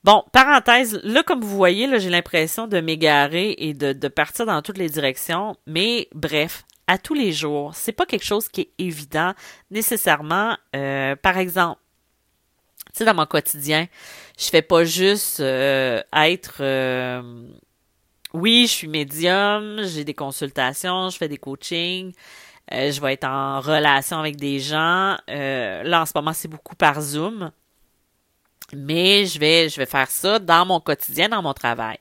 Bon, 0.05 0.25
parenthèse, 0.33 1.01
là, 1.05 1.23
comme 1.23 1.41
vous 1.41 1.57
voyez, 1.57 1.87
là, 1.87 1.99
j'ai 1.99 2.11
l'impression 2.11 2.67
de 2.67 2.81
m'égarer 2.81 3.55
et 3.59 3.73
de, 3.73 4.09
partir 4.09 4.47
dans 4.47 4.61
toutes 4.61 4.79
les 4.79 4.89
directions, 4.89 5.55
mais 5.67 6.09
bref, 6.13 6.65
à 6.89 6.99
tous 6.99 7.15
les 7.15 7.33
jours, 7.33 7.73
c'est 7.77 7.93
pas 7.93 8.05
quelque 8.05 8.25
chose 8.25 8.49
qui 8.49 8.63
est 8.63 8.71
évident 8.79 9.33
nécessairement. 9.71 10.57
Euh, 10.75 11.15
par 11.15 11.39
exemple, 11.39 11.81
tu 12.87 12.99
sais, 12.99 13.05
dans 13.05 13.15
mon 13.15 13.27
quotidien, 13.27 13.87
je 14.37 14.47
fais 14.47 14.63
pas 14.63 14.85
juste 14.85 15.39
euh, 15.39 16.03
être 16.13 16.57
euh, 16.61 17.47
oui, 18.35 18.67
je 18.67 18.73
suis 18.73 18.89
médium, 18.89 19.83
j'ai 19.85 20.03
des 20.05 20.15
consultations, 20.15 21.11
je 21.11 21.17
fais 21.17 21.29
des 21.29 21.39
coachings, 21.39 22.13
je 22.73 23.01
vais 23.01 23.13
être 23.13 23.25
en 23.25 23.61
relation 23.61 24.19
avec 24.19 24.35
des 24.35 24.59
gens. 24.59 25.17
là, 25.29 26.03
en 26.03 26.07
ce 26.07 26.13
moment, 26.17 26.33
c'est 26.33 26.49
beaucoup 26.49 26.75
par 26.75 27.01
Zoom. 27.01 27.53
Mais 28.75 29.27
je 29.27 29.39
vais, 29.39 29.69
je 29.69 29.77
vais 29.77 29.87
faire 29.87 30.11
ça 30.11 30.39
dans 30.39 30.65
mon 30.65 30.81
quotidien, 30.81 31.29
dans 31.29 31.43
mon 31.43 31.53
travail. 31.53 31.99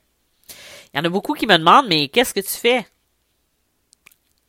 Il 0.93 0.97
y 0.97 0.99
en 0.99 1.05
a 1.05 1.09
beaucoup 1.09 1.33
qui 1.33 1.47
me 1.47 1.57
demandent, 1.57 1.87
mais 1.87 2.07
qu'est-ce 2.07 2.33
que 2.33 2.39
tu 2.39 2.49
fais 2.49 2.85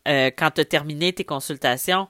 euh, 0.09 0.31
quand 0.37 0.51
tu 0.53 0.61
as 0.61 0.65
terminé 0.65 1.13
tes 1.13 1.25
consultations? 1.25 2.09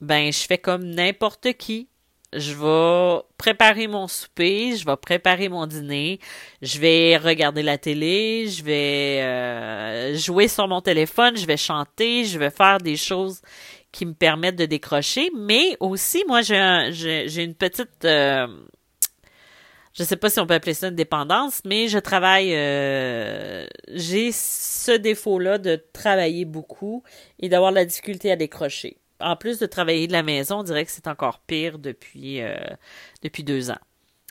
Ben, 0.00 0.32
je 0.32 0.40
fais 0.40 0.58
comme 0.58 0.84
n'importe 0.84 1.52
qui. 1.54 1.88
Je 2.34 2.52
vais 2.52 3.22
préparer 3.38 3.86
mon 3.86 4.06
souper, 4.06 4.76
je 4.76 4.84
vais 4.84 4.96
préparer 4.98 5.48
mon 5.48 5.66
dîner, 5.66 6.20
je 6.60 6.78
vais 6.78 7.16
regarder 7.16 7.62
la 7.62 7.78
télé, 7.78 8.46
je 8.48 8.62
vais 8.62 9.22
euh, 9.22 10.14
jouer 10.14 10.46
sur 10.46 10.68
mon 10.68 10.82
téléphone, 10.82 11.38
je 11.38 11.46
vais 11.46 11.56
chanter, 11.56 12.26
je 12.26 12.38
vais 12.38 12.50
faire 12.50 12.78
des 12.78 12.96
choses 12.96 13.40
qui 13.92 14.04
me 14.04 14.12
permettent 14.12 14.56
de 14.56 14.66
décrocher, 14.66 15.30
mais 15.34 15.78
aussi, 15.80 16.22
moi, 16.28 16.42
j'ai, 16.42 17.42
une 17.42 17.54
petite... 17.54 18.04
Euh, 18.04 18.46
je 19.98 20.04
sais 20.04 20.16
pas 20.16 20.30
si 20.30 20.38
on 20.38 20.46
peut 20.46 20.54
appeler 20.54 20.74
ça 20.74 20.88
une 20.88 20.94
dépendance, 20.94 21.62
mais 21.64 21.88
je 21.88 21.98
travaille, 21.98 22.54
euh, 22.54 23.66
j'ai 23.88 24.30
ce 24.30 24.92
défaut-là 24.92 25.58
de 25.58 25.82
travailler 25.92 26.44
beaucoup 26.44 27.02
et 27.40 27.48
d'avoir 27.48 27.72
la 27.72 27.84
difficulté 27.84 28.30
à 28.30 28.36
décrocher. 28.36 28.98
En 29.18 29.34
plus 29.34 29.58
de 29.58 29.66
travailler 29.66 30.06
de 30.06 30.12
la 30.12 30.22
maison, 30.22 30.60
on 30.60 30.62
dirait 30.62 30.84
que 30.84 30.92
c'est 30.92 31.08
encore 31.08 31.40
pire 31.40 31.80
depuis, 31.80 32.40
euh, 32.40 32.56
depuis 33.22 33.42
deux 33.42 33.72
ans. 33.72 33.78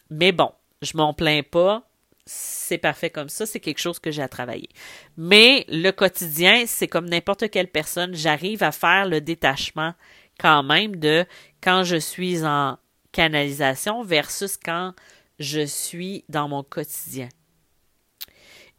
Mais 0.09 0.31
bon, 0.31 0.53
je 0.81 0.95
m'en 0.95 1.13
plains 1.13 1.43
pas. 1.43 1.83
C'est 2.25 2.77
parfait 2.77 3.09
comme 3.09 3.29
ça, 3.29 3.45
c'est 3.45 3.59
quelque 3.59 3.79
chose 3.79 3.99
que 3.99 4.11
j'ai 4.11 4.21
à 4.21 4.29
travailler. 4.29 4.69
Mais 5.17 5.65
le 5.67 5.91
quotidien, 5.91 6.63
c'est 6.65 6.87
comme 6.87 7.09
n'importe 7.09 7.49
quelle 7.49 7.69
personne, 7.69 8.15
j'arrive 8.15 8.63
à 8.63 8.71
faire 8.71 9.05
le 9.05 9.19
détachement 9.19 9.93
quand 10.39 10.63
même 10.63 10.95
de 10.95 11.25
quand 11.61 11.83
je 11.83 11.97
suis 11.97 12.45
en 12.45 12.77
canalisation 13.11 14.03
versus 14.03 14.57
quand 14.57 14.93
je 15.39 15.65
suis 15.65 16.25
dans 16.29 16.47
mon 16.47 16.63
quotidien. 16.63 17.29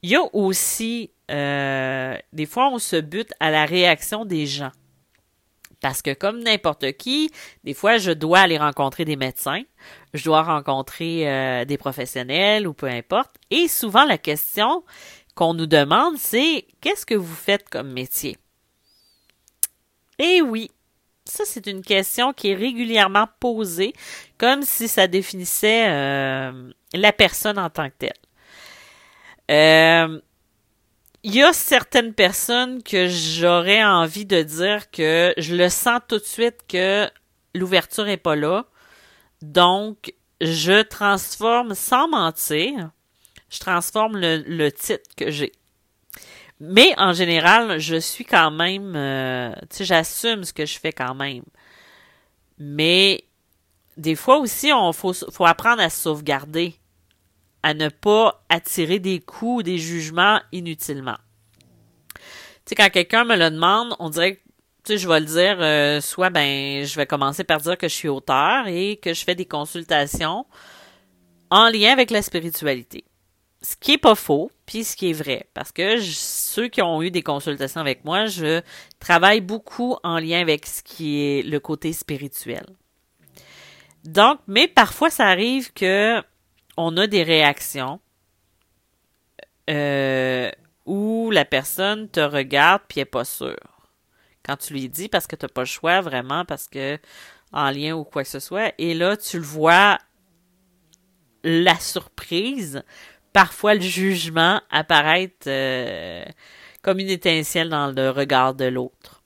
Il 0.03 0.11
y 0.11 0.17
a 0.17 0.23
aussi, 0.33 1.11
euh, 1.31 2.17
des 2.33 2.47
fois, 2.47 2.71
on 2.73 2.79
se 2.79 2.97
bute 2.97 3.33
à 3.41 3.51
la 3.51 3.65
réaction 3.65 4.25
des 4.25 4.47
gens. 4.47 4.71
Parce 5.81 6.03
que 6.03 6.13
comme 6.13 6.43
n'importe 6.43 6.93
qui, 6.93 7.31
des 7.63 7.75
fois, 7.75 7.99
je 7.99 8.11
dois 8.11 8.41
aller 8.41 8.59
rencontrer 8.59 9.05
des 9.05 9.17
médecins, 9.17 9.63
je 10.13 10.25
dois 10.25 10.43
rencontrer 10.43 11.29
euh, 11.29 11.65
des 11.65 11.79
professionnels 11.79 12.67
ou 12.67 12.75
peu 12.75 12.87
importe. 12.87 13.37
Et 13.51 13.69
souvent, 13.69 14.05
la 14.05 14.19
question 14.19 14.85
qu'on 15.35 15.55
nous 15.55 15.67
demande, 15.67 16.17
c'est 16.17 16.67
qu'est-ce 16.81 17.07
que 17.07 17.15
vous 17.15 17.35
faites 17.35 17.69
comme 17.69 17.93
métier? 17.93 18.37
Et 20.19 20.43
oui, 20.43 20.71
ça, 21.29 21.45
c'est 21.45 21.67
une 21.67 21.83
question 21.83 22.33
qui 22.33 22.51
est 22.51 22.55
régulièrement 22.55 23.27
posée, 23.41 23.93
comme 24.39 24.63
si 24.63 24.89
ça 24.89 25.07
définissait 25.07 25.89
euh, 25.89 26.71
la 26.95 27.13
personne 27.13 27.59
en 27.59 27.71
tant 27.71 27.89
que 27.91 27.95
telle. 27.99 28.13
Euh, 29.51 30.21
il 31.23 31.35
y 31.35 31.43
a 31.43 31.53
certaines 31.53 32.15
personnes 32.15 32.83
que 32.83 33.09
j'aurais 33.09 33.85
envie 33.85 34.25
de 34.25 34.43
dire 34.43 34.91
que 34.91 35.35
je 35.37 35.55
le 35.55 35.69
sens 35.69 36.01
tout 36.09 36.19
de 36.19 36.25
suite 36.25 36.59
que 36.69 37.11
l'ouverture 37.55 38.09
est 38.09 38.17
pas 38.17 38.37
là. 38.37 38.67
Donc, 39.43 40.15
je 40.41 40.83
transforme, 40.83 41.75
sans 41.75 42.09
mentir, 42.09 42.91
je 43.51 43.59
transforme 43.59 44.17
le, 44.17 44.71
titre 44.71 45.11
que 45.17 45.31
j'ai. 45.31 45.53
Mais 46.61 46.93
en 46.99 47.13
général, 47.13 47.79
je 47.79 47.97
suis 47.97 48.25
quand 48.25 48.51
même, 48.51 48.95
euh, 48.97 49.53
tu 49.71 49.77
sais, 49.79 49.85
j'assume 49.85 50.45
ce 50.45 50.53
que 50.53 50.67
je 50.67 50.79
fais 50.79 50.93
quand 50.93 51.15
même. 51.15 51.45
Mais 52.59 53.25
des 53.97 54.17
fois 54.17 54.39
aussi, 54.39 54.73
on 54.73 54.93
faut, 54.93 55.13
faut 55.13 55.47
apprendre 55.47 55.81
à 55.83 55.91
sauvegarder, 55.91 56.75
à 57.63 57.75
ne 57.75 57.89
pas 57.89 58.45
attirer 58.49 58.99
des 58.99 59.21
coups 59.21 59.61
ou 59.61 59.63
des 59.63 59.79
jugements 59.79 60.41
inutilement. 60.51 61.19
Tu 62.17 62.71
sais, 62.71 62.75
quand 62.75 62.91
quelqu'un 62.91 63.25
me 63.25 63.37
le 63.37 63.51
demande, 63.51 63.95
on 64.01 64.11
dirait 64.11 64.41
tu 64.85 64.95
sais, 64.95 64.99
je 64.99 65.09
vais 65.09 65.21
le 65.21 65.27
dire, 65.27 65.59
euh, 65.61 66.01
soit 66.01 66.31
ben, 66.31 66.85
je 66.85 66.97
vais 66.97 67.05
commencer 67.05 67.45
par 67.45 67.61
dire 67.61 67.77
que 67.77 67.89
je 67.89 67.95
suis 67.95 68.09
auteur 68.09 68.67
et 68.69 68.97
que 68.97 69.13
je 69.13 69.23
fais 69.23 69.35
des 69.35 69.45
consultations 69.45 70.47
en 71.51 71.69
lien 71.69 71.93
avec 71.93 72.11
la 72.11 72.23
spiritualité. 72.23 73.05
Ce 73.61 73.75
qui 73.77 73.93
est 73.93 73.99
pas 73.99 74.15
faux, 74.15 74.51
puis 74.67 74.85
ce 74.85 74.97
qui 74.97 75.11
est 75.11 75.15
vrai, 75.15 75.49
parce 75.53 75.73
que 75.73 76.01
ceux 76.01 76.69
qui 76.69 76.81
ont 76.81 77.03
eu 77.03 77.11
des 77.11 77.23
consultations 77.23 77.81
avec 77.81 78.05
moi, 78.05 78.27
je 78.27 78.63
travaille 79.01 79.41
beaucoup 79.41 79.97
en 80.05 80.19
lien 80.19 80.41
avec 80.41 80.65
ce 80.67 80.83
qui 80.83 81.21
est 81.21 81.43
le 81.43 81.59
côté 81.59 81.93
spirituel. 81.93 82.65
Donc, 84.05 84.39
mais 84.47 84.69
parfois 84.69 85.11
ça 85.11 85.27
arrive 85.27 85.73
que 85.73 86.23
on 86.77 86.97
a 86.97 87.07
des 87.09 87.25
réactions 87.25 88.01
euh, 89.69 90.51
où 90.87 91.31
la 91.33 91.45
personne 91.45 92.09
te 92.09 92.21
regarde 92.21 92.83
puis 92.89 93.01
est 93.01 93.05
pas 93.05 93.25
sûre 93.25 93.57
quand 94.43 94.57
tu 94.57 94.73
lui 94.73 94.89
dis 94.89 95.09
parce 95.09 95.27
que 95.27 95.37
tu 95.37 95.45
n'as 95.45 95.51
pas 95.51 95.63
le 95.63 95.67
choix 95.67 96.01
vraiment 96.01 96.45
parce 96.47 96.69
que 96.69 96.99
en 97.53 97.71
lien 97.71 97.95
ou 97.95 98.05
quoi 98.05 98.23
que 98.23 98.31
ce 98.31 98.41
soit 98.41 98.73
et 98.79 98.95
là 98.95 99.17
tu 99.17 99.39
le 99.39 99.45
vois 99.45 99.99
la 101.45 101.79
surprise 101.79 102.83
parfois 103.33 103.75
le 103.75 103.81
jugement 103.81 104.61
apparaître 104.71 105.47
euh, 105.47 106.25
comme 106.83 106.99
une 106.99 107.09
étincelle 107.09 107.69
dans 107.69 107.89
le 107.91 108.11
regard 108.11 108.55
de 108.55 108.65
l'autre. 108.65 109.23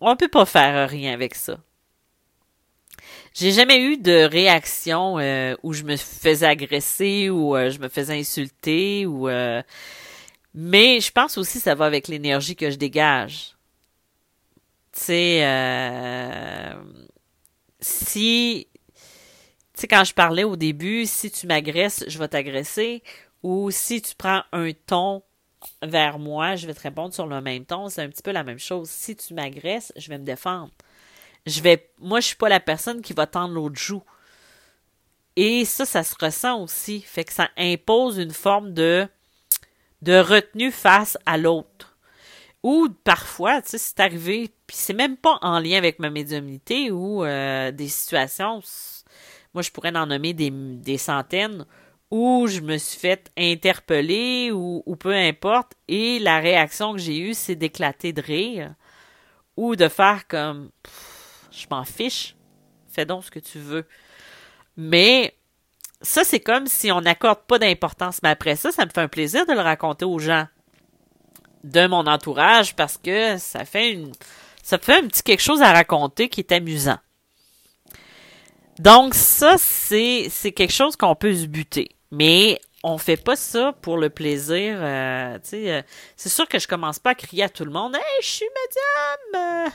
On 0.00 0.16
peut 0.16 0.28
pas 0.28 0.44
faire 0.44 0.88
rien 0.88 1.12
avec 1.12 1.34
ça. 1.34 1.58
J'ai 3.32 3.50
jamais 3.50 3.80
eu 3.80 3.96
de 3.96 4.24
réaction 4.24 5.18
euh, 5.18 5.56
où 5.62 5.72
je 5.72 5.82
me 5.82 5.96
faisais 5.96 6.46
agresser 6.46 7.30
ou 7.30 7.56
euh, 7.56 7.70
je 7.70 7.80
me 7.80 7.88
faisais 7.88 8.18
insulter 8.18 9.06
ou 9.06 9.28
mais 10.54 11.00
je 11.00 11.10
pense 11.10 11.36
aussi 11.36 11.58
que 11.58 11.64
ça 11.64 11.74
va 11.74 11.84
avec 11.84 12.06
l'énergie 12.06 12.54
que 12.54 12.70
je 12.70 12.76
dégage. 12.76 13.56
Tu 14.92 15.00
sais, 15.00 15.40
euh, 15.44 16.74
si, 17.80 18.68
tu 19.74 19.80
sais, 19.80 19.88
quand 19.88 20.04
je 20.04 20.14
parlais 20.14 20.44
au 20.44 20.56
début, 20.56 21.04
si 21.04 21.30
tu 21.30 21.46
m'agresses, 21.46 22.04
je 22.06 22.18
vais 22.18 22.28
t'agresser, 22.28 23.02
ou 23.42 23.70
si 23.70 24.00
tu 24.00 24.14
prends 24.14 24.42
un 24.52 24.70
ton 24.86 25.22
vers 25.82 26.18
moi, 26.18 26.56
je 26.56 26.66
vais 26.66 26.74
te 26.74 26.80
répondre 26.80 27.12
sur 27.12 27.26
le 27.26 27.40
même 27.40 27.64
ton, 27.64 27.88
c'est 27.88 28.02
un 28.02 28.08
petit 28.08 28.22
peu 28.22 28.30
la 28.30 28.44
même 28.44 28.58
chose. 28.58 28.88
Si 28.88 29.16
tu 29.16 29.34
m'agresses, 29.34 29.92
je 29.96 30.08
vais 30.08 30.18
me 30.18 30.24
défendre. 30.24 30.70
Je 31.46 31.60
vais, 31.60 31.90
moi, 31.98 32.20
je 32.20 32.28
suis 32.28 32.36
pas 32.36 32.48
la 32.48 32.60
personne 32.60 33.02
qui 33.02 33.12
va 33.12 33.26
tendre 33.26 33.54
l'autre 33.54 33.76
joue. 33.76 34.02
Et 35.36 35.64
ça, 35.64 35.84
ça 35.84 36.04
se 36.04 36.14
ressent 36.20 36.62
aussi. 36.62 37.00
Fait 37.00 37.24
que 37.24 37.32
ça 37.32 37.50
impose 37.56 38.18
une 38.18 38.32
forme 38.32 38.72
de, 38.72 39.08
de 40.02 40.16
retenue 40.18 40.70
face 40.70 41.18
à 41.26 41.36
l'autre. 41.36 41.96
Ou 42.62 42.88
parfois, 43.04 43.60
tu 43.60 43.70
sais, 43.70 43.78
c'est 43.78 44.00
arrivé, 44.00 44.50
puis 44.66 44.76
c'est 44.76 44.94
même 44.94 45.18
pas 45.18 45.38
en 45.42 45.58
lien 45.58 45.76
avec 45.76 45.98
ma 45.98 46.08
médiumnité 46.08 46.90
ou 46.90 47.24
euh, 47.24 47.70
des 47.72 47.88
situations, 47.88 48.62
moi 49.54 49.62
je 49.62 49.70
pourrais 49.70 49.96
en 49.96 50.06
nommer 50.06 50.32
des, 50.34 50.98
centaines, 50.98 51.64
où 52.10 52.46
je 52.46 52.60
me 52.60 52.76
suis 52.76 52.98
fait 52.98 53.30
interpeller 53.36 54.50
ou, 54.52 54.82
ou 54.84 54.96
peu 54.96 55.14
importe, 55.14 55.72
et 55.88 56.18
la 56.18 56.38
réaction 56.40 56.92
que 56.92 56.98
j'ai 56.98 57.18
eue, 57.18 57.34
c'est 57.34 57.56
d'éclater 57.56 58.12
de 58.12 58.20
rire 58.20 58.74
ou 59.56 59.76
de 59.76 59.88
faire 59.88 60.26
comme 60.26 60.70
je 61.50 61.66
m'en 61.70 61.84
fiche, 61.84 62.34
fais 62.88 63.06
donc 63.06 63.24
ce 63.24 63.30
que 63.30 63.38
tu 63.38 63.58
veux. 63.58 63.86
Mais 64.76 65.36
ça, 66.00 66.24
c'est 66.24 66.40
comme 66.40 66.66
si 66.66 66.90
on 66.92 67.00
n'accorde 67.00 67.40
pas 67.46 67.58
d'importance. 67.58 68.20
Mais 68.22 68.30
après 68.30 68.56
ça, 68.56 68.72
ça 68.72 68.84
me 68.84 68.90
fait 68.90 69.00
un 69.00 69.08
plaisir 69.08 69.46
de 69.46 69.52
le 69.52 69.60
raconter 69.60 70.04
aux 70.04 70.18
gens 70.18 70.46
de 71.62 71.86
mon 71.86 72.06
entourage 72.06 72.76
parce 72.76 72.98
que 72.98 73.38
ça 73.38 73.64
fait 73.64 73.92
une 73.92 74.12
ça 74.62 74.78
fait 74.78 74.98
un 74.98 75.06
petit 75.06 75.22
quelque 75.22 75.42
chose 75.42 75.62
à 75.62 75.72
raconter 75.72 76.28
qui 76.28 76.40
est 76.40 76.52
amusant. 76.52 76.98
Donc 78.78 79.14
ça 79.14 79.56
c'est 79.58 80.52
quelque 80.54 80.72
chose 80.72 80.96
qu'on 80.96 81.14
peut 81.14 81.34
se 81.34 81.46
buter, 81.46 81.90
mais 82.10 82.60
on 82.82 82.98
fait 82.98 83.16
pas 83.16 83.34
ça 83.34 83.72
pour 83.80 83.96
le 83.96 84.10
plaisir. 84.10 84.76
Euh, 84.78 85.38
euh, 85.54 85.82
c'est 86.16 86.28
sûr 86.28 86.46
que 86.46 86.58
je 86.58 86.68
commence 86.68 86.98
pas 86.98 87.10
à 87.10 87.14
crier 87.14 87.44
à 87.44 87.48
tout 87.48 87.64
le 87.64 87.70
monde, 87.70 87.94
hey, 87.94 88.02
je 88.20 88.26
suis 88.26 88.46
médium, 88.46 89.66
euh, 89.66 89.70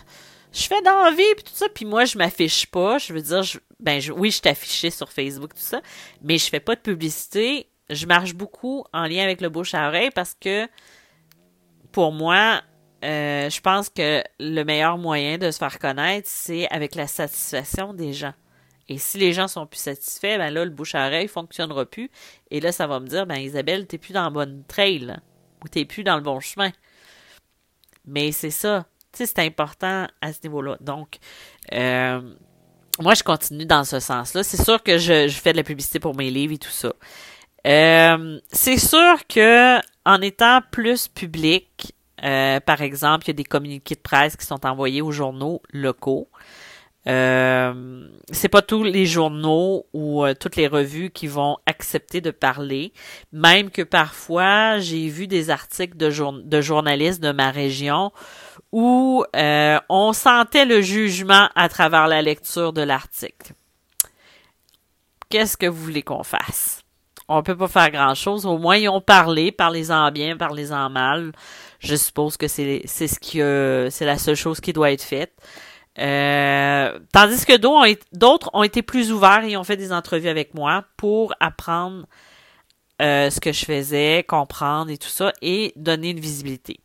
je 0.53 0.63
fais 0.63 0.81
d'envie 0.83 1.35
puis 1.35 1.43
tout 1.43 1.55
ça, 1.55 1.67
puis 1.73 1.85
moi 1.85 2.05
je 2.05 2.17
m'affiche 2.17 2.67
pas. 2.67 2.99
Je 2.99 3.11
veux 3.11 3.21
dire, 3.21 3.41
ben 3.79 3.99
oui, 4.15 4.31
je 4.31 4.41
t'affichais 4.41 4.91
sur 4.91 5.11
Facebook 5.11 5.55
tout 5.55 5.61
ça, 5.61 5.81
mais 6.21 6.37
je 6.37 6.47
fais 6.49 6.59
pas 6.59 6.75
de 6.75 6.81
publicité. 6.81 7.67
Je 7.89 8.05
marche 8.05 8.35
beaucoup 8.35 8.85
en 8.93 9.07
lien 9.07 9.23
avec 9.23 9.41
le 9.41 9.49
bouche 9.49 9.73
à 9.73 9.87
oreille 9.87 10.11
parce 10.13 10.35
que 10.39 10.67
pour 11.91 12.11
moi, 12.11 12.61
je 13.01 13.59
pense 13.61 13.89
que 13.89 14.21
le 14.39 14.63
meilleur 14.63 14.99
moyen 14.99 15.39
de 15.39 15.49
se 15.49 15.57
faire 15.57 15.79
connaître, 15.79 16.27
c'est 16.29 16.67
avec 16.69 16.93
la 16.93 17.07
satisfaction 17.07 17.95
des 17.95 18.13
gens. 18.13 18.33
Et 18.89 18.97
si 18.97 19.19
les 19.19 19.33
gens 19.33 19.47
sont 19.47 19.67
plus 19.67 19.79
satisfaits, 19.79 20.37
ben 20.39 20.51
là, 20.51 20.65
le 20.65 20.71
bouche 20.71 20.95
à 20.95 21.05
oreille 21.05 21.27
fonctionnera 21.27 21.85
plus. 21.85 22.09
Et 22.49 22.59
là, 22.59 22.71
ça 22.71 22.87
va 22.87 22.99
me 22.99 23.07
dire, 23.07 23.27
ben 23.27 23.37
Isabelle, 23.37 23.85
t'es 23.85 23.99
plus 23.99 24.13
dans 24.13 24.23
la 24.23 24.31
bonne 24.31 24.63
trail, 24.67 25.15
ou 25.63 25.67
t'es 25.67 25.85
plus 25.85 26.03
dans 26.03 26.15
le 26.15 26.23
bon 26.23 26.39
chemin. 26.39 26.71
Mais 28.05 28.31
c'est 28.31 28.49
ça. 28.49 28.87
Tu 29.13 29.19
sais, 29.19 29.25
c'est 29.27 29.45
important 29.45 30.07
à 30.21 30.33
ce 30.33 30.39
niveau-là. 30.43 30.77
Donc, 30.81 31.17
euh, 31.73 32.21
moi, 32.99 33.13
je 33.13 33.23
continue 33.23 33.65
dans 33.65 33.83
ce 33.83 33.99
sens-là. 33.99 34.43
C'est 34.43 34.61
sûr 34.61 34.81
que 34.81 34.97
je, 34.97 35.29
fais 35.29 35.51
de 35.51 35.57
la 35.57 35.63
publicité 35.63 35.99
pour 35.99 36.15
mes 36.15 36.31
livres 36.31 36.53
et 36.53 36.57
tout 36.57 36.69
ça. 36.69 36.93
Euh, 37.67 38.39
c'est 38.51 38.77
sûr 38.77 39.27
que 39.27 39.79
en 40.05 40.21
étant 40.21 40.61
plus 40.71 41.07
public, 41.07 41.93
euh, 42.23 42.59
par 42.59 42.81
exemple, 42.81 43.25
il 43.25 43.27
y 43.29 43.31
a 43.31 43.33
des 43.33 43.43
communiqués 43.43 43.95
de 43.95 44.01
presse 44.01 44.35
qui 44.35 44.45
sont 44.45 44.65
envoyés 44.65 45.01
aux 45.01 45.11
journaux 45.11 45.61
locaux. 45.71 46.29
Euh, 47.09 48.07
c'est 48.31 48.49
pas 48.49 48.61
tous 48.61 48.83
les 48.83 49.07
journaux 49.07 49.87
ou 49.93 50.23
euh, 50.23 50.35
toutes 50.39 50.55
les 50.55 50.67
revues 50.67 51.09
qui 51.09 51.25
vont 51.25 51.57
accepter 51.65 52.21
de 52.21 52.29
parler, 52.29 52.93
même 53.31 53.71
que 53.71 53.81
parfois 53.81 54.77
j'ai 54.77 55.07
vu 55.09 55.25
des 55.25 55.49
articles 55.49 55.97
de, 55.97 56.61
journalistes 56.61 57.21
de 57.21 57.31
ma 57.31 57.49
région 57.49 58.11
où 58.71 59.25
euh, 59.35 59.79
on 59.89 60.13
sentait 60.13 60.65
le 60.65 60.81
jugement 60.81 61.49
à 61.55 61.67
travers 61.67 62.07
la 62.07 62.21
lecture 62.21 62.73
de 62.73 62.83
l'article. 62.83 63.53
Qu'est-ce 65.29 65.57
que 65.57 65.65
vous 65.65 65.83
voulez 65.83 66.03
qu'on 66.03 66.23
fasse? 66.23 66.83
on 67.31 67.43
peut 67.43 67.55
pas 67.55 67.67
faire 67.67 67.91
grand 67.91 68.15
chose. 68.15 68.47
Au 68.47 68.57
moins, 68.57 68.75
ils 68.75 68.89
ont 68.89 69.01
parlé, 69.01 69.51
parlez-en 69.51 70.09
bien, 70.09 70.35
parlez-en 70.35 70.89
mal. 70.89 71.31
Je 71.79 71.95
suppose 71.95 72.37
que 72.37 72.47
c'est 72.47 72.87
ce 72.87 73.19
qui 73.19 73.37
c'est 73.91 74.05
la 74.05 74.17
seule 74.17 74.35
chose 74.35 74.59
qui 74.59 74.73
doit 74.73 74.91
être 74.91 75.03
faite. 75.03 75.33
Euh, 75.97 76.99
tandis 77.11 77.45
que 77.45 77.57
d'autres 77.57 78.49
ont, 78.53 78.63
été 78.63 78.81
plus 78.81 79.11
ouverts 79.11 79.43
et 79.43 79.57
ont 79.57 79.63
fait 79.63 79.77
des 79.77 79.91
entrevues 79.91 80.29
avec 80.29 80.53
moi 80.53 80.85
pour 80.97 81.33
apprendre 81.39 82.05
euh, 83.01 83.29
ce 83.29 83.39
que 83.39 83.51
je 83.51 83.65
faisais, 83.65 84.23
comprendre 84.27 84.91
et 84.91 84.97
tout 84.97 85.09
ça, 85.09 85.33
et 85.41 85.73
donner 85.75 86.11
une 86.11 86.19
visibilité. 86.19 86.79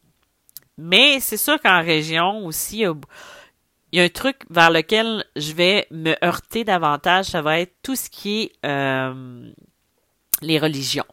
Mais 0.79 1.21
c'est 1.21 1.37
sûr 1.37 1.61
qu'en 1.61 1.83
région 1.83 2.45
aussi, 2.47 2.79
il 2.81 2.93
y, 3.93 4.01
a, 4.01 4.05
un 4.05 4.09
truc 4.09 4.39
vers 4.51 4.71
lequel 4.71 5.25
je 5.37 5.53
vais 5.53 5.87
me 5.91 6.15
heurter 6.25 6.65
davantage, 6.65 7.27
ça 7.27 7.43
va 7.43 7.61
être 7.61 7.75
tout 7.83 7.95
ce 7.95 8.11
qui 8.11 8.43
est 8.43 8.53
euh, 8.67 9.53
les 10.43 10.59
religions. 10.59 11.07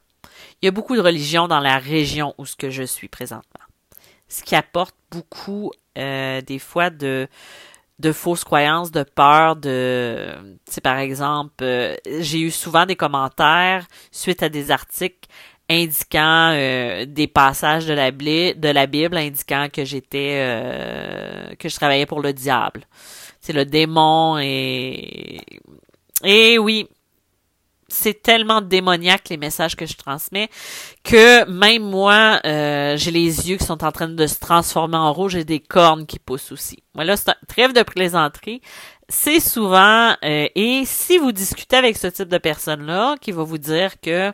Il 0.60 0.66
y 0.66 0.68
a 0.68 0.72
beaucoup 0.72 0.96
de 0.96 1.00
religions 1.00 1.46
dans 1.46 1.60
la 1.60 1.78
région 1.78 2.34
où 2.38 2.46
ce 2.46 2.56
que 2.56 2.70
je 2.70 2.82
suis 2.82 3.08
présentement. 3.08 3.60
Ce 4.28 4.42
qui 4.42 4.56
apporte 4.56 4.96
beaucoup 5.10 5.70
des 5.94 6.58
fois 6.58 6.88
de 6.88 7.28
de 8.02 8.12
fausses 8.12 8.44
croyances, 8.44 8.90
de 8.90 9.02
peur, 9.04 9.56
de, 9.56 10.34
tu 10.70 10.80
par 10.80 10.98
exemple, 10.98 11.62
euh, 11.62 11.94
j'ai 12.20 12.40
eu 12.40 12.50
souvent 12.50 12.84
des 12.84 12.96
commentaires 12.96 13.86
suite 14.10 14.42
à 14.42 14.48
des 14.48 14.70
articles 14.70 15.28
indiquant 15.70 16.50
euh, 16.52 17.06
des 17.06 17.28
passages 17.28 17.86
de 17.86 17.94
la, 17.94 18.10
de 18.10 18.68
la 18.68 18.86
Bible 18.86 19.16
indiquant 19.16 19.68
que 19.72 19.84
j'étais, 19.84 21.56
que 21.58 21.68
je 21.68 21.76
travaillais 21.76 22.06
pour 22.06 22.20
le 22.20 22.32
diable. 22.32 22.82
C'est 23.40 23.52
le 23.52 23.64
démon 23.64 24.38
et, 24.38 25.40
et 26.24 26.58
oui, 26.58 26.88
c'est 27.92 28.22
tellement 28.22 28.60
démoniaque 28.60 29.28
les 29.28 29.36
messages 29.36 29.76
que 29.76 29.86
je 29.86 29.96
transmets 29.96 30.48
que 31.04 31.48
même 31.48 31.82
moi, 31.82 32.40
euh, 32.44 32.96
j'ai 32.96 33.10
les 33.10 33.50
yeux 33.50 33.56
qui 33.56 33.64
sont 33.64 33.84
en 33.84 33.92
train 33.92 34.08
de 34.08 34.26
se 34.26 34.38
transformer 34.38 34.96
en 34.96 35.12
rouge 35.12 35.36
et 35.36 35.44
des 35.44 35.60
cornes 35.60 36.06
qui 36.06 36.18
poussent 36.18 36.52
aussi. 36.52 36.82
Voilà, 36.94 37.16
c'est 37.16 37.30
un 37.30 37.36
trêve 37.48 37.72
de 37.72 37.82
plaisanterie. 37.82 38.60
C'est 39.08 39.40
souvent, 39.40 40.16
euh, 40.24 40.48
et 40.54 40.82
si 40.86 41.18
vous 41.18 41.32
discutez 41.32 41.76
avec 41.76 41.98
ce 41.98 42.06
type 42.06 42.28
de 42.28 42.38
personne-là, 42.38 43.16
qui 43.20 43.30
va 43.30 43.42
vous 43.42 43.58
dire 43.58 44.00
que 44.00 44.32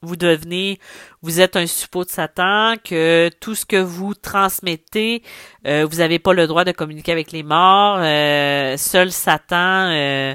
vous 0.00 0.16
devenez, 0.16 0.78
vous 1.22 1.40
êtes 1.40 1.56
un 1.56 1.66
suppôt 1.66 2.04
de 2.04 2.10
Satan, 2.10 2.74
que 2.84 3.30
tout 3.40 3.54
ce 3.54 3.64
que 3.64 3.76
vous 3.76 4.14
transmettez, 4.14 5.22
euh, 5.66 5.86
vous 5.88 5.98
n'avez 5.98 6.18
pas 6.18 6.34
le 6.34 6.46
droit 6.46 6.64
de 6.64 6.72
communiquer 6.72 7.12
avec 7.12 7.32
les 7.32 7.42
morts, 7.42 7.98
seul 8.78 9.10
Satan 9.10 10.34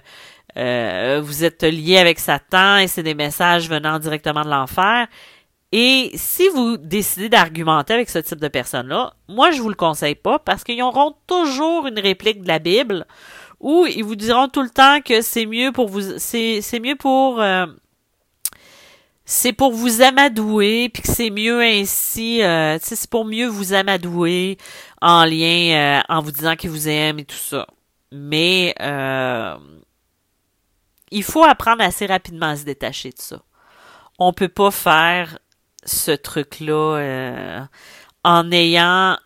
euh, 0.58 1.22
vous 1.24 1.44
êtes 1.44 1.64
lié 1.64 1.98
avec 1.98 2.20
Satan 2.20 2.78
et 2.78 2.88
c'est 2.88 3.04
des 3.04 3.14
messages 3.14 3.70
venant 3.70 4.00
directement 4.00 4.44
de 4.44 4.50
l'enfer. 4.50 5.08
Et 5.72 6.12
si 6.16 6.48
vous 6.50 6.78
décidez 6.78 7.30
d'argumenter 7.30 7.94
avec 7.94 8.10
ce 8.10 8.20
type 8.20 8.40
de 8.40 8.48
personnes-là, 8.48 9.14
moi 9.28 9.52
je 9.52 9.62
vous 9.62 9.70
le 9.70 9.76
conseille 9.76 10.16
pas 10.16 10.40
parce 10.40 10.64
qu'ils 10.64 10.82
auront 10.82 11.16
toujours 11.28 11.88
une 11.88 12.00
réplique 12.00 12.42
de 12.42 12.48
la 12.48 12.60
Bible 12.60 13.06
où 13.60 13.86
ils 13.86 14.04
vous 14.04 14.16
diront 14.16 14.48
tout 14.48 14.62
le 14.62 14.70
temps 14.70 15.02
que 15.02 15.22
c'est 15.22 15.46
mieux 15.46 15.72
pour 15.72 15.90
vous, 15.90 16.18
c'est 16.18 16.80
mieux 16.82 16.96
pour 16.96 17.42
euh, 17.42 17.68
c'est 19.26 19.52
pour 19.52 19.74
vous 19.74 20.02
amadouer 20.02 20.90
puis 20.90 21.04
que 21.04 21.12
c'est 21.12 21.30
mieux 21.30 21.62
ainsi, 21.62 22.42
euh, 22.42 22.78
c'est 22.82 23.10
pour 23.10 23.26
mieux 23.26 23.48
vous 23.48 23.74
amadouer 23.74 24.58
en 25.02 25.26
lien 25.26 26.02
en 26.08 26.22
vous 26.22 26.32
disant 26.32 26.56
qu'ils 26.56 26.70
vous 26.70 26.88
aiment 26.88 27.20
et 27.20 27.26
tout 27.26 27.36
ça. 27.36 27.68
Mais 28.12 28.74
il 31.12 31.24
faut 31.24 31.44
apprendre 31.44 31.84
assez 31.84 32.06
rapidement 32.06 32.48
à 32.48 32.56
se 32.56 32.64
détacher 32.64 33.10
de 33.10 33.20
ça. 33.20 33.42
On 34.20 34.34
peut 34.34 34.50
pas 34.50 34.72
faire 34.72 35.40
ce 35.84 36.12
truc-là 36.12 36.98
euh, 36.98 37.66
en 38.24 38.52
ayant, 38.52 39.18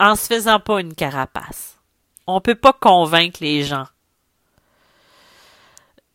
en 0.00 0.16
se 0.16 0.26
faisant 0.26 0.60
pas 0.60 0.80
une 0.80 0.94
carapace. 0.94 1.78
On 2.26 2.40
peut 2.40 2.54
pas 2.54 2.72
convaincre 2.72 3.38
les 3.40 3.62
gens. 3.62 3.86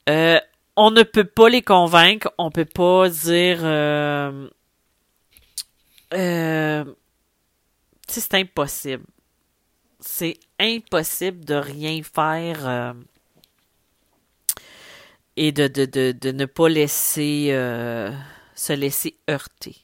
Euh, 0.09 0.39
on 0.75 0.91
ne 0.91 1.03
peut 1.03 1.25
pas 1.25 1.49
les 1.49 1.61
convaincre. 1.61 2.31
On 2.37 2.49
peut 2.49 2.65
pas 2.65 3.09
dire. 3.09 3.59
Euh, 3.63 4.47
c'est 8.07 8.33
impossible. 8.33 9.05
C'est 9.99 10.39
impossible 10.59 11.43
de 11.43 11.55
rien 11.55 12.01
faire 12.03 12.93
et 15.37 15.51
de, 15.51 15.67
de, 15.67 15.85
de, 15.85 16.11
de 16.11 16.31
ne 16.31 16.45
pas 16.45 16.67
laisser 16.67 17.49
euh, 17.51 18.11
se 18.55 18.73
laisser 18.73 19.17
heurter. 19.29 19.77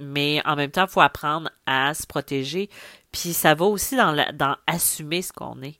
Mais 0.00 0.42
en 0.44 0.56
même 0.56 0.72
temps, 0.72 0.86
il 0.86 0.90
faut 0.90 1.00
apprendre 1.00 1.48
à 1.64 1.94
se 1.94 2.06
protéger. 2.06 2.68
Puis 3.12 3.32
ça 3.32 3.54
va 3.54 3.66
aussi 3.66 3.96
dans, 3.96 4.10
la, 4.10 4.32
dans 4.32 4.56
assumer 4.66 5.22
ce 5.22 5.32
qu'on 5.32 5.62
est. 5.62 5.78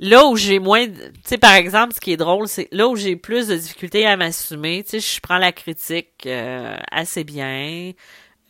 Là 0.00 0.26
où 0.26 0.36
j'ai 0.36 0.58
moins, 0.58 0.86
tu 0.86 1.00
sais, 1.24 1.38
par 1.38 1.54
exemple, 1.54 1.94
ce 1.94 2.00
qui 2.00 2.12
est 2.12 2.16
drôle, 2.16 2.46
c'est 2.46 2.68
là 2.72 2.88
où 2.88 2.96
j'ai 2.96 3.16
plus 3.16 3.46
de 3.48 3.56
difficultés 3.56 4.04
à 4.04 4.16
m'assumer, 4.16 4.82
tu 4.82 5.00
sais, 5.00 5.00
je 5.00 5.20
prends 5.20 5.38
la 5.38 5.52
critique 5.52 6.26
euh, 6.26 6.76
assez 6.90 7.24
bien. 7.24 7.92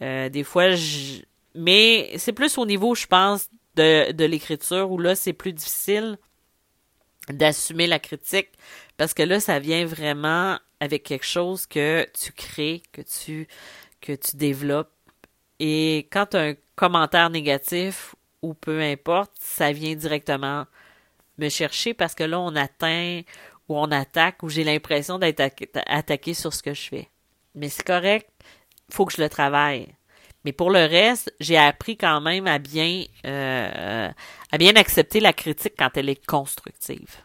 Euh, 0.02 0.28
des 0.30 0.42
fois, 0.42 0.70
je... 0.70 1.20
mais 1.54 2.12
c'est 2.16 2.32
plus 2.32 2.58
au 2.58 2.66
niveau, 2.66 2.94
je 2.94 3.06
pense, 3.06 3.48
de, 3.76 4.10
de 4.12 4.24
l'écriture 4.24 4.90
où 4.90 4.98
là, 4.98 5.14
c'est 5.14 5.34
plus 5.34 5.52
difficile 5.52 6.18
d'assumer 7.28 7.87
la 7.87 7.98
critique 7.98 8.50
parce 8.96 9.14
que 9.14 9.22
là 9.22 9.40
ça 9.40 9.58
vient 9.58 9.87
vraiment 9.87 10.58
avec 10.80 11.04
quelque 11.04 11.26
chose 11.26 11.66
que 11.66 12.06
tu 12.12 12.32
crées, 12.32 12.82
que 12.92 13.02
tu 13.02 14.37
développes 14.37 14.90
et 15.60 16.08
quand 16.10 16.34
un 16.34 16.54
commentaire 16.76 17.30
négatif 17.30 18.14
ou 18.42 18.54
peu 18.54 18.80
importe, 18.80 19.32
ça 19.40 19.72
vient 19.72 19.94
directement 19.94 20.66
me 21.38 21.48
chercher 21.48 21.94
parce 21.94 22.14
que 22.14 22.24
là 22.24 22.38
on 22.40 22.54
atteint 22.56 23.22
ou 23.68 23.78
on 23.78 23.90
attaque 23.90 24.42
ou 24.42 24.48
j'ai 24.48 24.64
l'impression 24.64 25.18
d'être 25.18 25.40
attaqué 25.87 26.34
sur 26.34 26.52
ce 26.52 26.62
que 26.62 26.74
je 26.74 26.82
fais. 26.82 27.08
Mais 27.54 27.68
c'est 27.68 27.87
correct, 27.87 28.28
faut 28.90 29.06
que 29.06 29.14
je 29.14 29.22
le 29.22 29.28
travaille. 29.28 29.94
Mais 30.44 30.52
pour 30.52 30.70
le 30.70 30.80
reste, 30.85 31.33
j'ai 31.40 31.57
appris 31.57 31.96
quand 31.96 32.20
même 32.20 32.46
à 32.46 32.59
bien, 32.59 33.04
euh, 33.26 34.11
à 34.52 34.59
bien 34.59 34.76
accepter 34.76 35.20
la 35.20 35.33
critique 35.33 35.74
quand 35.78 35.96
elle 35.96 36.09
est 36.09 36.26
constructive. 36.26 37.16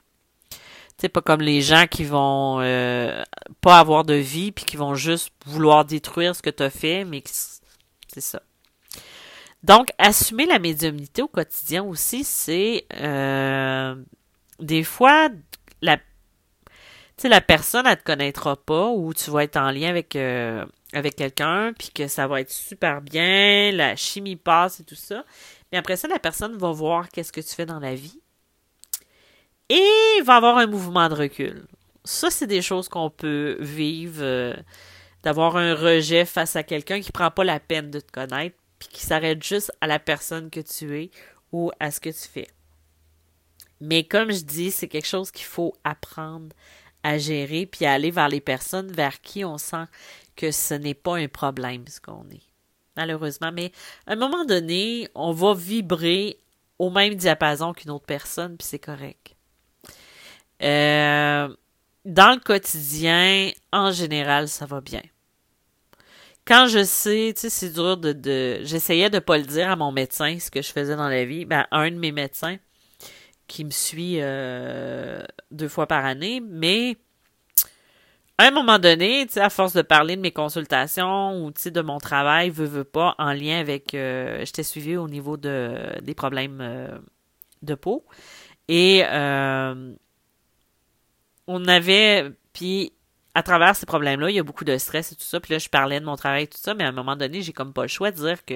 C'est 0.98 1.10
pas 1.10 1.22
comme 1.22 1.42
les 1.42 1.62
gens 1.62 1.86
qui 1.88 2.04
vont 2.04 2.60
euh, 2.60 3.24
pas 3.62 3.80
avoir 3.80 4.04
de 4.04 4.16
vie 4.16 4.52
puis 4.52 4.66
qui 4.66 4.78
vont 4.78 4.96
juste 4.96 5.32
vouloir 5.46 5.86
détruire 5.86 6.36
ce 6.36 6.42
que 6.42 6.50
tu 6.50 6.64
as 6.64 6.70
fait, 6.70 7.06
mais 7.06 7.24
c'est 7.26 8.22
ça. 8.22 8.42
Donc, 9.64 9.90
assumer 9.98 10.46
la 10.46 10.60
médiumnité 10.60 11.22
au 11.22 11.28
quotidien 11.28 11.84
aussi, 11.84 12.24
c'est 12.24 12.86
euh, 12.96 13.96
des 14.60 14.84
fois 14.84 15.30
la 15.82 15.98
tu 17.20 17.28
la 17.28 17.42
personne, 17.42 17.86
elle 17.86 17.98
te 17.98 18.04
connaîtra 18.04 18.56
pas 18.56 18.88
ou 18.90 19.14
tu 19.14 19.30
vas 19.30 19.44
être 19.44 19.58
en 19.58 19.72
lien 19.72 19.90
avec 19.90 20.16
avec 20.94 21.16
quelqu'un, 21.16 21.74
puis 21.78 21.90
que 21.94 22.08
ça 22.08 22.28
va 22.28 22.42
être 22.42 22.52
super 22.52 23.02
bien, 23.02 23.72
la 23.72 23.96
chimie 23.96 24.36
passe 24.36 24.80
et 24.80 24.84
tout 24.84 24.96
ça. 24.96 25.24
Mais 25.72 25.78
après 25.78 25.98
ça, 25.98 26.08
la 26.08 26.20
personne 26.20 26.58
va 26.58 26.72
voir 26.72 27.10
qu'est-ce 27.10 27.32
que 27.32 27.42
tu 27.42 27.54
fais 27.54 27.66
dans 27.66 27.80
la 27.80 27.94
vie. 27.94 28.22
Et 29.70 30.22
va 30.24 30.38
avoir 30.38 30.58
un 30.58 30.66
mouvement 30.66 31.10
de 31.10 31.14
recul. 31.14 31.68
Ça, 32.04 32.32
c'est 32.32 32.48
des 32.48 32.64
choses 32.64 32.90
qu'on 32.90 33.12
peut 33.12 33.58
vivre, 33.60 34.24
euh, 34.24 34.56
d'avoir 35.22 35.58
un 35.58 35.76
rejet 35.76 36.26
face 36.26 36.56
à 36.56 36.64
quelqu'un 36.64 37.02
qui 37.02 37.12
prend 37.12 37.30
pas 37.30 37.44
la 37.44 37.60
peine 37.60 37.92
de 37.92 38.00
te 38.00 38.12
connaître, 38.12 38.56
puis 38.80 38.90
qui 38.90 39.06
s'arrête 39.06 39.44
juste 39.44 39.72
à 39.80 39.86
la 39.86 40.00
personne 40.00 40.50
que 40.50 40.60
tu 40.60 40.98
es 40.98 41.12
ou 41.52 41.72
à 41.80 41.92
ce 41.92 42.00
que 42.00 42.10
tu 42.10 42.28
fais. 42.28 42.48
Mais 43.80 44.04
comme 44.06 44.32
je 44.32 44.42
dis, 44.42 44.72
c'est 44.72 44.88
quelque 44.88 45.08
chose 45.08 45.30
qu'il 45.30 45.46
faut 45.46 45.76
apprendre 45.84 46.56
à 47.04 47.18
gérer, 47.18 47.66
puis 47.66 47.86
à 47.86 47.94
aller 47.94 48.12
vers 48.12 48.30
les 48.30 48.42
personnes 48.42 48.92
vers 48.92 49.22
qui 49.22 49.46
on 49.46 49.58
sent 49.58 49.86
que 50.36 50.52
ce 50.52 50.74
n'est 50.74 50.94
pas 50.94 51.18
un 51.18 51.28
problème 51.28 51.86
ce 51.88 52.00
qu'on 52.00 52.26
est. 52.32 52.44
Malheureusement, 52.96 53.52
mais 53.54 53.72
à 54.08 54.14
un 54.14 54.16
moment 54.16 54.46
donné, 54.46 55.08
on 55.16 55.32
va 55.32 55.54
vibrer 55.54 56.38
au 56.78 56.90
même 56.90 57.16
diapason 57.16 57.74
qu'une 57.74 57.92
autre 57.92 58.06
personne, 58.06 58.58
puis 58.58 58.68
c'est 58.68 58.80
correct. 58.80 59.36
Euh, 60.62 61.48
dans 62.06 62.34
le 62.34 62.40
quotidien, 62.40 63.52
en 63.72 63.92
général, 63.92 64.48
ça 64.48 64.66
va 64.66 64.82
bien. 64.82 65.02
Quand 66.46 66.68
je 66.68 66.84
sais, 66.84 67.34
tu 67.36 67.42
sais, 67.42 67.50
c'est 67.50 67.70
dur 67.70 67.98
de, 67.98 68.12
de 68.12 68.62
j'essayais 68.64 69.10
de 69.10 69.20
pas 69.20 69.38
le 69.38 69.44
dire 69.44 69.70
à 69.70 69.76
mon 69.76 69.92
médecin 69.92 70.38
ce 70.40 70.50
que 70.50 70.62
je 70.62 70.72
faisais 70.72 70.96
dans 70.96 71.08
la 71.08 71.24
vie, 71.24 71.46
ben 71.46 71.68
un 71.72 71.92
de 71.92 71.98
mes 71.98 72.12
médecins 72.12 72.58
qui 73.50 73.66
me 73.66 73.72
suit 73.72 74.20
euh, 74.22 75.22
deux 75.52 75.68
fois 75.68 75.88
par 75.88 76.06
année, 76.06 76.42
mais 76.42 76.96
à 78.38 78.46
un 78.46 78.52
moment 78.52 78.80
donné, 78.80 79.28
à 79.36 79.50
force 79.50 79.74
de 79.74 79.82
parler 79.82 80.16
de 80.16 80.22
mes 80.22 80.32
consultations 80.32 81.44
ou 81.44 81.52
de 81.52 81.82
mon 81.82 81.98
travail, 81.98 82.50
veux, 82.50 82.66
veux 82.66 82.86
pas, 82.86 83.16
en 83.18 83.34
lien 83.34 83.60
avec, 83.60 83.94
euh, 83.94 84.40
j'étais 84.46 84.64
suivie 84.64 84.96
au 84.96 85.10
niveau 85.10 85.36
de 85.36 86.00
des 86.02 86.14
problèmes 86.14 86.60
euh, 86.62 86.98
de 87.64 87.76
peau 87.76 88.06
et 88.70 89.04
euh, 89.06 89.94
on 91.48 91.66
avait, 91.68 92.32
puis 92.54 92.94
à 93.36 93.44
travers 93.44 93.76
ces 93.76 93.86
problèmes-là, 93.86 94.30
il 94.30 94.36
y 94.36 94.40
a 94.40 94.44
beaucoup 94.44 94.64
de 94.64 94.78
stress 94.78 95.12
et 95.12 95.16
tout 95.16 95.24
ça. 95.24 95.40
Puis 95.40 95.54
là, 95.54 95.60
je 95.60 95.70
parlais 95.70 96.00
de 96.00 96.06
mon 96.06 96.16
travail 96.16 96.44
et 96.44 96.48
tout 96.48 96.58
ça, 96.58 96.74
mais 96.74 96.84
à 96.84 96.90
un 96.90 96.92
moment 96.94 97.16
donné, 97.16 97.42
j'ai 97.42 97.54
comme 97.54 97.74
pas 97.74 97.82
le 97.84 97.88
choix 97.88 98.12
de 98.12 98.18
dire 98.18 98.46
que 98.46 98.56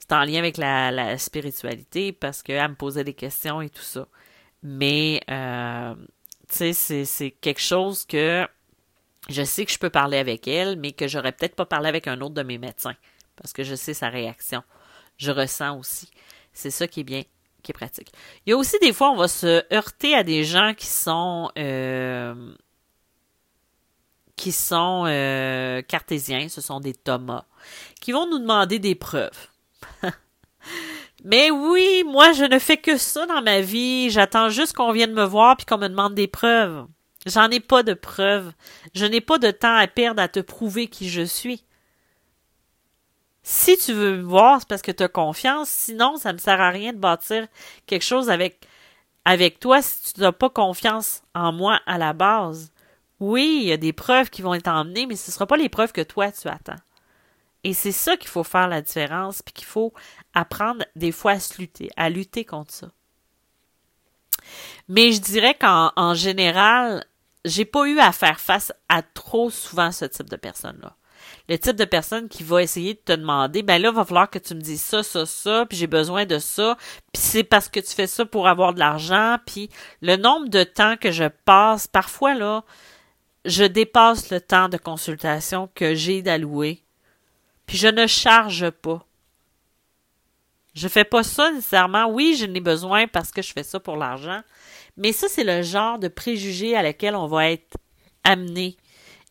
c'est 0.00 0.12
en 0.12 0.24
lien 0.24 0.38
avec 0.38 0.56
la, 0.56 1.16
spiritualité 1.18 2.12
parce 2.12 2.42
qu'elle 2.42 2.70
me 2.70 2.74
posait 2.74 3.04
des 3.04 3.14
questions 3.14 3.60
et 3.60 3.70
tout 3.70 3.82
ça. 3.82 4.08
Mais, 4.62 5.20
euh, 5.30 5.94
tu 6.48 6.74
sais, 6.74 7.04
c'est 7.04 7.30
quelque 7.30 7.60
chose 7.60 8.04
que 8.04 8.46
je 9.28 9.42
sais 9.44 9.64
que 9.64 9.72
je 9.72 9.78
peux 9.78 9.90
parler 9.90 10.18
avec 10.18 10.48
elle, 10.48 10.76
mais 10.76 10.92
que 10.92 11.06
j'aurais 11.06 11.32
peut-être 11.32 11.54
pas 11.54 11.66
parlé 11.66 11.88
avec 11.88 12.08
un 12.08 12.20
autre 12.20 12.34
de 12.34 12.42
mes 12.42 12.58
médecins 12.58 12.96
parce 13.40 13.52
que 13.52 13.62
je 13.64 13.74
sais 13.74 13.94
sa 13.94 14.08
réaction. 14.08 14.62
Je 15.16 15.30
ressens 15.30 15.78
aussi. 15.78 16.10
C'est 16.52 16.70
ça 16.70 16.86
qui 16.86 17.00
est 17.00 17.04
bien, 17.04 17.22
qui 17.62 17.72
est 17.72 17.74
pratique. 17.74 18.12
Il 18.44 18.50
y 18.50 18.52
a 18.52 18.56
aussi 18.56 18.78
des 18.80 18.92
fois, 18.92 19.10
on 19.10 19.16
va 19.16 19.28
se 19.28 19.62
heurter 19.72 20.14
à 20.14 20.24
des 20.24 20.44
gens 20.44 20.74
qui 20.74 20.86
sont 20.86 21.50
euh, 21.58 22.54
qui 24.36 24.52
sont 24.52 25.04
euh, 25.06 25.82
cartésiens, 25.82 26.48
ce 26.48 26.60
sont 26.60 26.80
des 26.80 26.94
Thomas, 26.94 27.44
qui 28.00 28.12
vont 28.12 28.28
nous 28.28 28.38
demander 28.38 28.78
des 28.78 28.94
preuves. 28.94 29.48
Mais 31.24 31.50
oui, 31.50 32.04
moi 32.06 32.32
je 32.32 32.44
ne 32.44 32.58
fais 32.58 32.76
que 32.76 32.96
ça 32.96 33.26
dans 33.26 33.42
ma 33.42 33.60
vie. 33.60 34.10
J'attends 34.10 34.48
juste 34.48 34.74
qu'on 34.74 34.92
vienne 34.92 35.12
me 35.12 35.24
voir 35.24 35.56
puis 35.56 35.66
qu'on 35.66 35.78
me 35.78 35.88
demande 35.88 36.14
des 36.14 36.28
preuves. 36.28 36.86
J'en 37.26 37.50
ai 37.50 37.60
pas 37.60 37.82
de 37.82 37.94
preuves. 37.94 38.52
Je 38.94 39.04
n'ai 39.04 39.20
pas 39.20 39.38
de 39.38 39.50
temps 39.50 39.76
à 39.76 39.86
perdre 39.86 40.22
à 40.22 40.28
te 40.28 40.40
prouver 40.40 40.86
qui 40.86 41.10
je 41.10 41.22
suis. 41.22 41.64
Si 43.42 43.76
tu 43.78 43.92
veux 43.92 44.18
me 44.18 44.22
voir, 44.22 44.60
c'est 44.60 44.68
parce 44.68 44.82
que 44.82 44.92
tu 44.92 45.02
as 45.02 45.08
confiance. 45.08 45.68
Sinon, 45.68 46.16
ça 46.16 46.30
ne 46.30 46.34
me 46.34 46.38
sert 46.38 46.60
à 46.60 46.70
rien 46.70 46.92
de 46.92 46.98
bâtir 46.98 47.46
quelque 47.86 48.04
chose 48.04 48.30
avec 48.30 48.66
avec 49.24 49.60
toi 49.60 49.82
si 49.82 50.14
tu 50.14 50.20
n'as 50.20 50.32
pas 50.32 50.48
confiance 50.48 51.22
en 51.34 51.52
moi 51.52 51.80
à 51.86 51.98
la 51.98 52.12
base. 52.14 52.72
Oui, 53.20 53.60
il 53.62 53.68
y 53.68 53.72
a 53.72 53.76
des 53.76 53.92
preuves 53.92 54.30
qui 54.30 54.40
vont 54.40 54.54
être 54.54 54.68
emmenées, 54.68 55.06
mais 55.06 55.16
ce 55.16 55.30
ne 55.30 55.34
sera 55.34 55.46
pas 55.46 55.58
les 55.58 55.68
preuves 55.68 55.92
que 55.92 56.00
toi 56.00 56.32
tu 56.32 56.48
attends. 56.48 56.80
Et 57.64 57.74
c'est 57.74 57.92
ça 57.92 58.16
qu'il 58.16 58.28
faut 58.28 58.44
faire 58.44 58.68
la 58.68 58.80
différence, 58.80 59.42
puis 59.42 59.52
qu'il 59.52 59.66
faut 59.66 59.92
apprendre 60.34 60.84
des 60.96 61.12
fois 61.12 61.32
à 61.32 61.40
se 61.40 61.60
lutter, 61.60 61.90
à 61.96 62.08
lutter 62.08 62.44
contre 62.44 62.72
ça. 62.72 62.90
Mais 64.88 65.12
je 65.12 65.20
dirais 65.20 65.54
qu'en 65.54 66.14
général, 66.14 67.04
j'ai 67.44 67.64
pas 67.64 67.86
eu 67.86 67.98
à 67.98 68.12
faire 68.12 68.40
face 68.40 68.72
à 68.88 69.02
trop 69.02 69.50
souvent 69.50 69.92
ce 69.92 70.04
type 70.04 70.30
de 70.30 70.36
personnes-là. 70.36 70.96
Le 71.48 71.58
type 71.58 71.76
de 71.76 71.84
personne 71.84 72.28
qui 72.28 72.42
va 72.42 72.62
essayer 72.62 72.94
de 72.94 73.00
te 73.00 73.12
demander, 73.12 73.62
ben 73.62 73.80
là, 73.80 73.90
va 73.90 74.04
falloir 74.04 74.30
que 74.30 74.38
tu 74.38 74.54
me 74.54 74.60
dises 74.60 74.82
ça, 74.82 75.02
ça, 75.02 75.26
ça, 75.26 75.66
puis 75.66 75.76
j'ai 75.76 75.86
besoin 75.86 76.24
de 76.24 76.38
ça, 76.38 76.76
puis 77.12 77.22
c'est 77.22 77.44
parce 77.44 77.68
que 77.68 77.80
tu 77.80 77.92
fais 77.94 78.06
ça 78.06 78.24
pour 78.24 78.48
avoir 78.48 78.72
de 78.72 78.78
l'argent, 78.78 79.36
puis 79.46 79.68
le 80.00 80.16
nombre 80.16 80.48
de 80.48 80.64
temps 80.64 80.96
que 80.96 81.10
je 81.10 81.24
passe, 81.44 81.86
parfois 81.86 82.34
là, 82.34 82.64
je 83.44 83.64
dépasse 83.64 84.30
le 84.30 84.40
temps 84.40 84.68
de 84.68 84.76
consultation 84.76 85.68
que 85.74 85.94
j'ai 85.94 86.22
d'allouer, 86.22 86.82
puis 87.70 87.78
je 87.78 87.86
ne 87.86 88.08
charge 88.08 88.68
pas. 88.70 89.06
Je 90.74 90.88
fais 90.88 91.04
pas 91.04 91.22
ça 91.22 91.52
nécessairement. 91.52 92.06
Oui, 92.06 92.34
je 92.36 92.44
n'ai 92.44 92.58
besoin 92.58 93.06
parce 93.06 93.30
que 93.30 93.42
je 93.42 93.52
fais 93.52 93.62
ça 93.62 93.78
pour 93.78 93.96
l'argent, 93.96 94.40
mais 94.96 95.12
ça, 95.12 95.28
c'est 95.28 95.44
le 95.44 95.62
genre 95.62 96.00
de 96.00 96.08
préjugé 96.08 96.74
à 96.74 96.82
lequel 96.82 97.14
on 97.14 97.28
va 97.28 97.48
être 97.52 97.76
amené. 98.24 98.76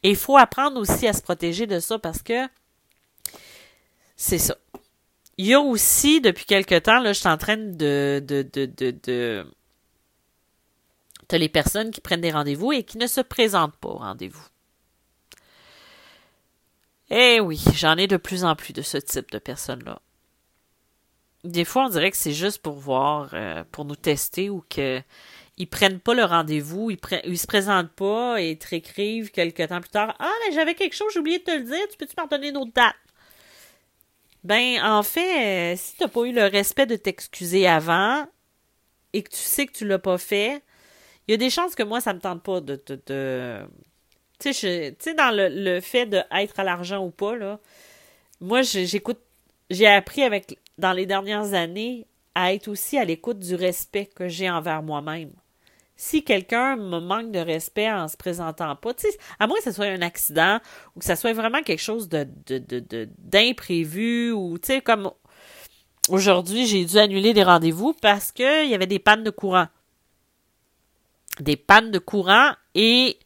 Et 0.03 0.11
il 0.11 0.15
faut 0.15 0.37
apprendre 0.37 0.79
aussi 0.79 1.05
à 1.05 1.11
se 1.11 1.21
protéger 1.21 1.67
de 1.67 1.81
ça 1.81 1.99
parce 1.99 2.23
que 2.23 2.47
c'est 4.15 4.37
ça. 4.37 4.55
Il 5.37 5.45
y 5.45 5.53
a 5.53 5.59
aussi, 5.59 6.21
depuis 6.21 6.45
quelque 6.45 6.79
temps, 6.79 6.99
là, 6.99 7.11
je 7.11 7.19
suis 7.19 7.27
en 7.27 7.37
train 7.37 7.57
de, 7.57 8.23
de, 8.25 8.47
de, 8.53 8.65
de, 8.67 8.97
de 9.03 9.45
T'as 11.27 11.37
les 11.37 11.49
personnes 11.49 11.91
qui 11.91 11.99
prennent 11.99 12.21
des 12.21 12.31
rendez-vous 12.31 12.71
et 12.71 12.83
qui 12.83 12.97
ne 12.97 13.07
se 13.07 13.19
présentent 13.19 13.75
pas 13.75 13.89
au 13.89 13.97
rendez-vous. 13.97 14.47
Eh 17.09 17.39
oui, 17.39 17.61
j'en 17.73 17.97
ai 17.97 18.07
de 18.07 18.17
plus 18.17 18.43
en 18.43 18.55
plus 18.55 18.73
de 18.73 18.81
ce 18.81 18.97
type 18.97 19.31
de 19.31 19.39
personnes-là. 19.39 20.01
Des 21.43 21.65
fois, 21.65 21.85
on 21.85 21.89
dirait 21.89 22.11
que 22.11 22.17
c'est 22.17 22.33
juste 22.33 22.61
pour 22.61 22.75
voir, 22.75 23.29
euh, 23.33 23.63
pour 23.71 23.85
nous 23.85 23.95
tester 23.95 24.49
ou 24.49 24.63
que 24.69 25.01
ils 25.57 25.67
prennent 25.67 25.99
pas 25.99 26.13
le 26.13 26.23
rendez-vous, 26.23 26.89
ils, 26.89 26.99
ils 27.25 27.37
se 27.37 27.47
présentent 27.47 27.91
pas 27.91 28.41
et 28.41 28.57
te 28.57 28.67
réécrivent 28.67 29.31
quelques 29.31 29.67
temps 29.67 29.81
plus 29.81 29.89
tard. 29.89 30.15
Ah, 30.19 30.31
mais 30.45 30.53
j'avais 30.53 30.73
quelque 30.73 30.95
chose, 30.95 31.11
j'ai 31.13 31.19
oublié 31.19 31.39
de 31.39 31.43
te 31.43 31.51
le 31.51 31.63
dire, 31.63 31.87
tu 31.89 31.97
peux-tu 31.97 32.13
m'en 32.17 32.27
donner 32.27 32.49
une 32.49 32.57
autre 32.57 32.71
date? 32.73 32.95
Ben, 34.43 34.81
en 34.81 35.03
fait, 35.03 35.73
euh, 35.73 35.77
si 35.77 35.97
t'as 35.97 36.07
pas 36.07 36.21
eu 36.23 36.31
le 36.31 36.45
respect 36.45 36.85
de 36.85 36.95
t'excuser 36.95 37.67
avant 37.67 38.25
et 39.11 39.21
que 39.23 39.29
tu 39.29 39.41
sais 39.41 39.65
que 39.65 39.73
tu 39.73 39.85
l'as 39.85 39.99
pas 39.99 40.17
fait, 40.17 40.63
il 41.27 41.31
y 41.31 41.33
a 41.33 41.37
des 41.37 41.49
chances 41.49 41.75
que 41.75 41.83
moi, 41.83 41.99
ça 42.01 42.13
me 42.13 42.19
tente 42.19 42.41
pas 42.41 42.61
de. 42.61 42.81
de, 42.87 43.59
Tu 44.39 44.53
sais, 44.53 44.95
dans 45.17 45.35
le, 45.35 45.79
fait 45.81 46.05
d'être 46.05 46.59
à 46.59 46.63
l'argent 46.63 47.03
ou 47.03 47.11
pas, 47.11 47.35
moi, 48.39 48.61
j'écoute. 48.61 49.19
J'ai 49.69 49.87
appris 49.87 50.23
avec 50.23 50.57
dans 50.79 50.93
les 50.93 51.05
dernières 51.05 51.53
années 51.53 52.07
à 52.33 52.53
être 52.53 52.69
aussi 52.69 52.97
à 52.97 53.05
l'écoute 53.05 53.37
du 53.37 53.53
respect 53.53 54.07
que 54.07 54.27
j'ai 54.27 54.49
envers 54.49 54.81
moi-même 54.81 55.31
si 55.99 56.23
quelqu'un 56.23 56.77
me 56.77 56.99
manque 57.01 57.31
de 57.31 57.39
respect 57.39 57.91
en 57.91 58.07
se 58.07 58.15
présentant 58.15 58.73
pas, 58.77 58.93
à 59.37 59.47
moins 59.47 59.57
que 59.57 59.63
ce 59.65 59.73
soit 59.73 59.87
un 59.87 60.01
accident 60.01 60.61
ou 60.95 60.99
que 60.99 61.05
ça 61.05 61.17
soit 61.17 61.33
vraiment 61.33 61.61
quelque 61.61 61.81
chose 61.81 62.07
de, 62.07 62.25
d'imprévu 63.17 64.31
ou, 64.31 64.57
tu 64.57 64.67
sais, 64.67 64.81
comme 64.81 65.11
aujourd'hui, 66.07 66.67
j'ai 66.67 66.85
dû 66.85 66.97
annuler 66.97 67.33
des 67.33 67.43
rendez-vous 67.43 67.91
parce 68.01 68.31
qu'il 68.31 68.69
y 68.69 68.73
avait 68.73 68.87
des 68.87 68.97
pannes 68.97 69.25
de 69.25 69.29
courant. 69.29 69.67
Des 71.41 71.57
pannes 71.57 71.91
de 71.91 71.99
courant 71.99 72.53
et 72.75 73.19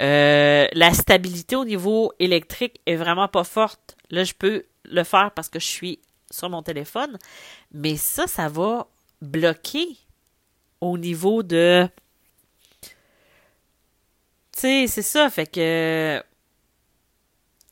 euh, 0.00 0.66
la 0.72 0.94
stabilité 0.94 1.56
au 1.56 1.64
niveau 1.64 2.12
électrique 2.18 2.80
est 2.86 2.96
vraiment 2.96 3.28
pas 3.28 3.44
forte. 3.44 3.96
Là, 4.10 4.24
je 4.24 4.34
peux 4.34 4.64
le 4.84 5.04
faire 5.04 5.32
parce 5.32 5.48
que 5.48 5.58
je 5.58 5.66
suis 5.66 5.98
sur 6.30 6.50
mon 6.50 6.62
téléphone, 6.62 7.18
mais 7.72 7.96
ça, 7.96 8.26
ça 8.26 8.48
va 8.48 8.86
bloquer 9.22 9.96
au 10.80 10.98
niveau 10.98 11.42
de 11.42 11.88
tu 14.52 14.60
sais, 14.60 14.86
c'est 14.88 15.02
ça, 15.02 15.30
fait 15.30 15.46
que 15.46 16.20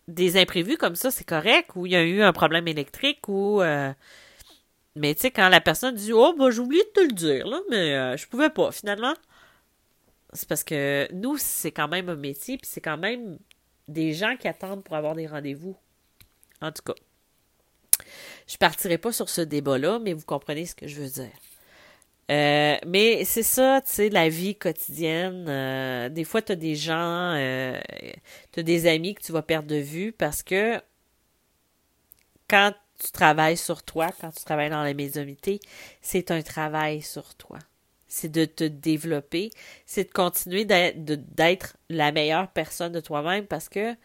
des 0.06 0.40
imprévus 0.40 0.76
comme 0.76 0.94
ça, 0.94 1.10
c'est 1.10 1.24
correct, 1.24 1.70
ou 1.74 1.86
il 1.86 1.92
y 1.92 1.96
a 1.96 2.02
eu 2.04 2.22
un 2.22 2.32
problème 2.32 2.68
électrique, 2.68 3.28
ou... 3.28 3.60
Euh, 3.60 3.92
mais 4.94 5.14
tu 5.14 5.22
sais, 5.22 5.30
quand 5.32 5.48
la 5.48 5.60
personne 5.60 5.94
dit 5.96 6.12
«Oh, 6.14 6.32
bah 6.38 6.50
j'ai 6.50 6.60
oublié 6.60 6.84
de 6.84 6.88
te 6.88 7.00
le 7.00 7.12
dire, 7.12 7.46
là, 7.48 7.60
mais 7.70 7.94
euh, 7.94 8.16
je 8.16 8.26
pouvais 8.28 8.50
pas, 8.50 8.70
finalement.» 8.70 9.14
C'est 10.36 10.48
parce 10.48 10.64
que 10.64 11.08
nous, 11.12 11.36
c'est 11.38 11.72
quand 11.72 11.88
même 11.88 12.08
un 12.08 12.16
métier, 12.16 12.58
puis 12.58 12.68
c'est 12.70 12.80
quand 12.80 12.98
même 12.98 13.38
des 13.88 14.12
gens 14.12 14.36
qui 14.36 14.48
attendent 14.48 14.84
pour 14.84 14.96
avoir 14.96 15.14
des 15.14 15.26
rendez-vous. 15.26 15.76
En 16.60 16.72
tout 16.72 16.82
cas. 16.82 16.94
Je 18.46 18.56
partirai 18.56 18.98
pas 18.98 19.12
sur 19.12 19.28
ce 19.28 19.40
débat-là, 19.40 19.98
mais 19.98 20.12
vous 20.12 20.24
comprenez 20.24 20.66
ce 20.66 20.74
que 20.74 20.86
je 20.86 21.00
veux 21.00 21.08
dire. 21.08 21.32
Euh, 22.30 22.76
mais 22.86 23.24
c'est 23.24 23.42
ça, 23.42 23.80
tu 23.84 23.92
sais, 23.92 24.08
la 24.08 24.28
vie 24.28 24.56
quotidienne. 24.56 25.46
Euh, 25.48 26.08
des 26.08 26.24
fois, 26.24 26.42
tu 26.42 26.52
as 26.52 26.56
des 26.56 26.74
gens, 26.74 27.34
euh, 27.34 27.78
tu 28.52 28.60
as 28.60 28.62
des 28.62 28.86
amis 28.86 29.14
que 29.14 29.22
tu 29.22 29.32
vas 29.32 29.42
perdre 29.42 29.68
de 29.68 29.76
vue 29.76 30.12
parce 30.12 30.42
que 30.42 30.80
quand 32.48 32.72
tu 32.98 33.12
travailles 33.12 33.56
sur 33.56 33.82
toi, 33.82 34.08
quand 34.20 34.30
tu 34.30 34.44
travailles 34.44 34.70
dans 34.70 34.82
la 34.82 34.94
médiumité, 34.94 35.60
c'est 36.02 36.30
un 36.30 36.42
travail 36.42 37.02
sur 37.02 37.34
toi. 37.34 37.58
C'est 38.08 38.30
de 38.30 38.44
te 38.44 38.64
développer, 38.64 39.50
c'est 39.84 40.04
de 40.04 40.12
continuer 40.12 40.64
d'être 40.64 41.76
la 41.88 42.12
meilleure 42.12 42.50
personne 42.52 42.92
de 42.92 43.00
toi-même 43.00 43.46
parce 43.46 43.68
que 43.68 43.96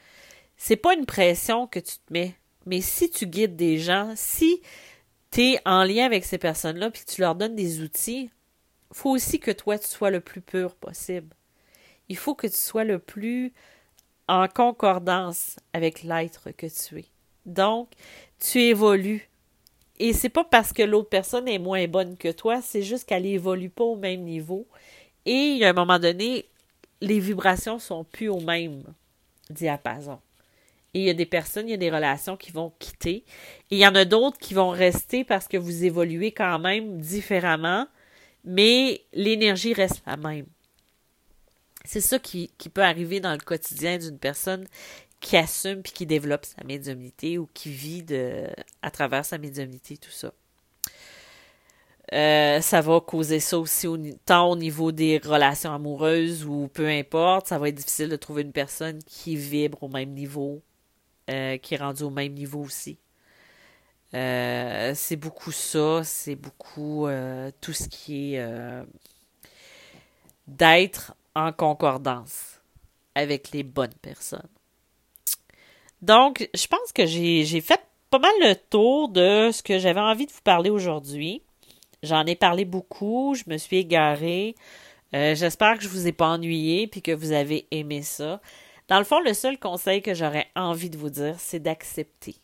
c'est 0.57 0.75
pas 0.75 0.93
une 0.93 1.05
pression 1.05 1.67
que 1.67 1.79
tu 1.79 1.93
te 1.93 2.11
mets. 2.13 2.35
Mais 2.65 2.81
si 2.81 3.09
tu 3.09 3.27
guides 3.27 3.55
des 3.55 3.77
gens, 3.77 4.13
si 4.15 4.61
tu 5.31 5.41
es 5.41 5.61
en 5.65 5.83
lien 5.83 6.05
avec 6.05 6.25
ces 6.25 6.37
personnes-là, 6.37 6.91
puis 6.91 7.03
tu 7.05 7.21
leur 7.21 7.35
donnes 7.35 7.55
des 7.55 7.81
outils, 7.81 8.29
faut 8.91 9.11
aussi 9.11 9.39
que 9.39 9.51
toi, 9.51 9.79
tu 9.79 9.87
sois 9.87 10.11
le 10.11 10.19
plus 10.19 10.41
pur 10.41 10.75
possible. 10.75 11.35
Il 12.09 12.17
faut 12.17 12.35
que 12.35 12.47
tu 12.47 12.57
sois 12.57 12.83
le 12.83 12.99
plus 12.99 13.53
en 14.27 14.47
concordance 14.47 15.57
avec 15.73 16.03
l'être 16.03 16.51
que 16.51 16.67
tu 16.67 16.99
es. 16.99 17.05
Donc, 17.45 17.89
tu 18.39 18.59
évolues. 18.59 19.29
Et 20.03 20.13
c'est 20.13 20.29
pas 20.29 20.43
parce 20.43 20.73
que 20.73 20.81
l'autre 20.81 21.09
personne 21.09 21.47
est 21.47 21.59
moins 21.59 21.87
bonne 21.87 22.17
que 22.17 22.31
toi, 22.31 22.59
c'est 22.63 22.81
juste 22.81 23.07
qu'elle 23.07 23.27
évolue 23.27 23.69
pas 23.69 23.83
au 23.83 23.95
même 23.95 24.21
niveau. 24.21 24.65
Et 25.27 25.59
à 25.63 25.69
un 25.69 25.73
moment 25.73 25.99
donné, 25.99 26.45
les 27.01 27.19
vibrations 27.19 27.77
sont 27.77 28.03
plus 28.03 28.27
au 28.27 28.39
même 28.39 28.81
diapason. 29.51 30.19
Et 30.95 31.01
il 31.01 31.05
y 31.05 31.09
a 31.11 31.13
des 31.13 31.27
personnes, 31.27 31.67
il 31.67 31.71
y 31.71 31.75
a 31.75 31.77
des 31.77 31.91
relations 31.91 32.35
qui 32.35 32.51
vont 32.51 32.73
quitter. 32.79 33.23
Et 33.69 33.75
il 33.75 33.77
y 33.77 33.85
en 33.85 33.93
a 33.93 34.03
d'autres 34.03 34.39
qui 34.39 34.55
vont 34.55 34.71
rester 34.71 35.23
parce 35.23 35.47
que 35.47 35.57
vous 35.57 35.83
évoluez 35.83 36.31
quand 36.31 36.57
même 36.57 36.99
différemment, 36.99 37.85
mais 38.43 39.03
l'énergie 39.13 39.75
reste 39.75 40.01
la 40.07 40.17
même. 40.17 40.47
C'est 41.85 42.01
ça 42.01 42.17
qui, 42.17 42.49
qui, 42.57 42.69
peut 42.69 42.81
arriver 42.81 43.19
dans 43.19 43.33
le 43.33 43.37
quotidien 43.37 43.99
d'une 43.99 44.17
personne 44.17 44.65
qui 45.21 45.37
assume 45.37 45.81
puis 45.83 45.93
qui 45.93 46.05
développe 46.05 46.45
sa 46.45 46.63
médiumnité 46.65 47.37
ou 47.37 47.47
qui 47.53 47.71
vit 47.71 48.03
de, 48.03 48.47
à 48.81 48.91
travers 48.91 49.23
sa 49.23 49.37
médiumnité, 49.37 49.97
tout 49.97 50.11
ça. 50.11 50.33
Euh, 52.13 52.59
ça 52.59 52.81
va 52.81 52.99
causer 52.99 53.39
ça 53.39 53.57
aussi 53.57 53.87
tant 54.25 54.49
au 54.49 54.57
niveau 54.57 54.91
des 54.91 55.19
relations 55.19 55.73
amoureuses 55.73 56.43
ou 56.45 56.67
peu 56.67 56.89
importe, 56.89 57.47
ça 57.47 57.57
va 57.57 57.69
être 57.69 57.75
difficile 57.75 58.09
de 58.09 58.17
trouver 58.17 58.41
une 58.41 58.51
personne 58.51 58.99
qui 59.03 59.37
vibre 59.37 59.81
au 59.83 59.87
même 59.87 60.09
niveau 60.11 60.61
euh, 61.29 61.57
qui 61.57 61.75
est 61.75 61.77
rendu 61.77 62.03
au 62.03 62.09
même 62.09 62.33
niveau 62.33 62.61
aussi. 62.63 62.99
Euh, 64.13 64.91
c'est 64.93 65.15
beaucoup 65.15 65.53
ça, 65.53 66.03
c'est 66.03 66.35
beaucoup 66.35 67.07
tout 67.61 67.73
ce 67.73 67.87
qui 67.87 68.35
est 68.35 68.45
d'être 70.47 71.15
en 71.33 71.53
concordance 71.53 72.59
avec 73.15 73.51
les 73.51 73.63
bonnes 73.63 73.93
personnes. 74.01 74.49
Donc, 76.01 76.49
je 76.53 76.67
pense 76.67 76.91
que 76.93 77.05
j'ai 77.05 77.61
fait 77.61 77.81
pas 78.09 78.19
mal 78.19 78.31
le 78.41 78.55
tour 78.55 79.09
de 79.09 79.51
ce 79.51 79.61
que 79.63 79.79
j'avais 79.79 79.99
envie 79.99 80.25
de 80.25 80.31
vous 80.31 80.41
parler 80.43 80.69
aujourd'hui. 80.69 81.41
J'en 82.03 82.25
ai 82.25 82.35
parlé 82.35 82.65
beaucoup, 82.65 83.35
je 83.35 83.43
me 83.47 83.57
suis 83.57 83.77
égarée. 83.77 84.55
J'espère 85.13 85.77
que 85.77 85.83
je 85.83 85.89
vous 85.89 86.07
ai 86.07 86.11
pas 86.11 86.27
ennuyé 86.27 86.87
puis 86.87 87.01
que 87.01 87.11
vous 87.11 87.31
avez 87.31 87.67
aimé 87.71 88.01
ça. 88.01 88.41
Dans 88.87 88.97
le 88.97 89.05
fond, 89.05 89.19
le 89.21 89.33
seul 89.33 89.57
conseil 89.57 90.01
que 90.01 90.13
j'aurais 90.13 90.47
envie 90.55 90.89
de 90.89 90.97
vous 90.97 91.09
dire, 91.09 91.35
c'est 91.39 91.59
d'accepter 91.59 92.35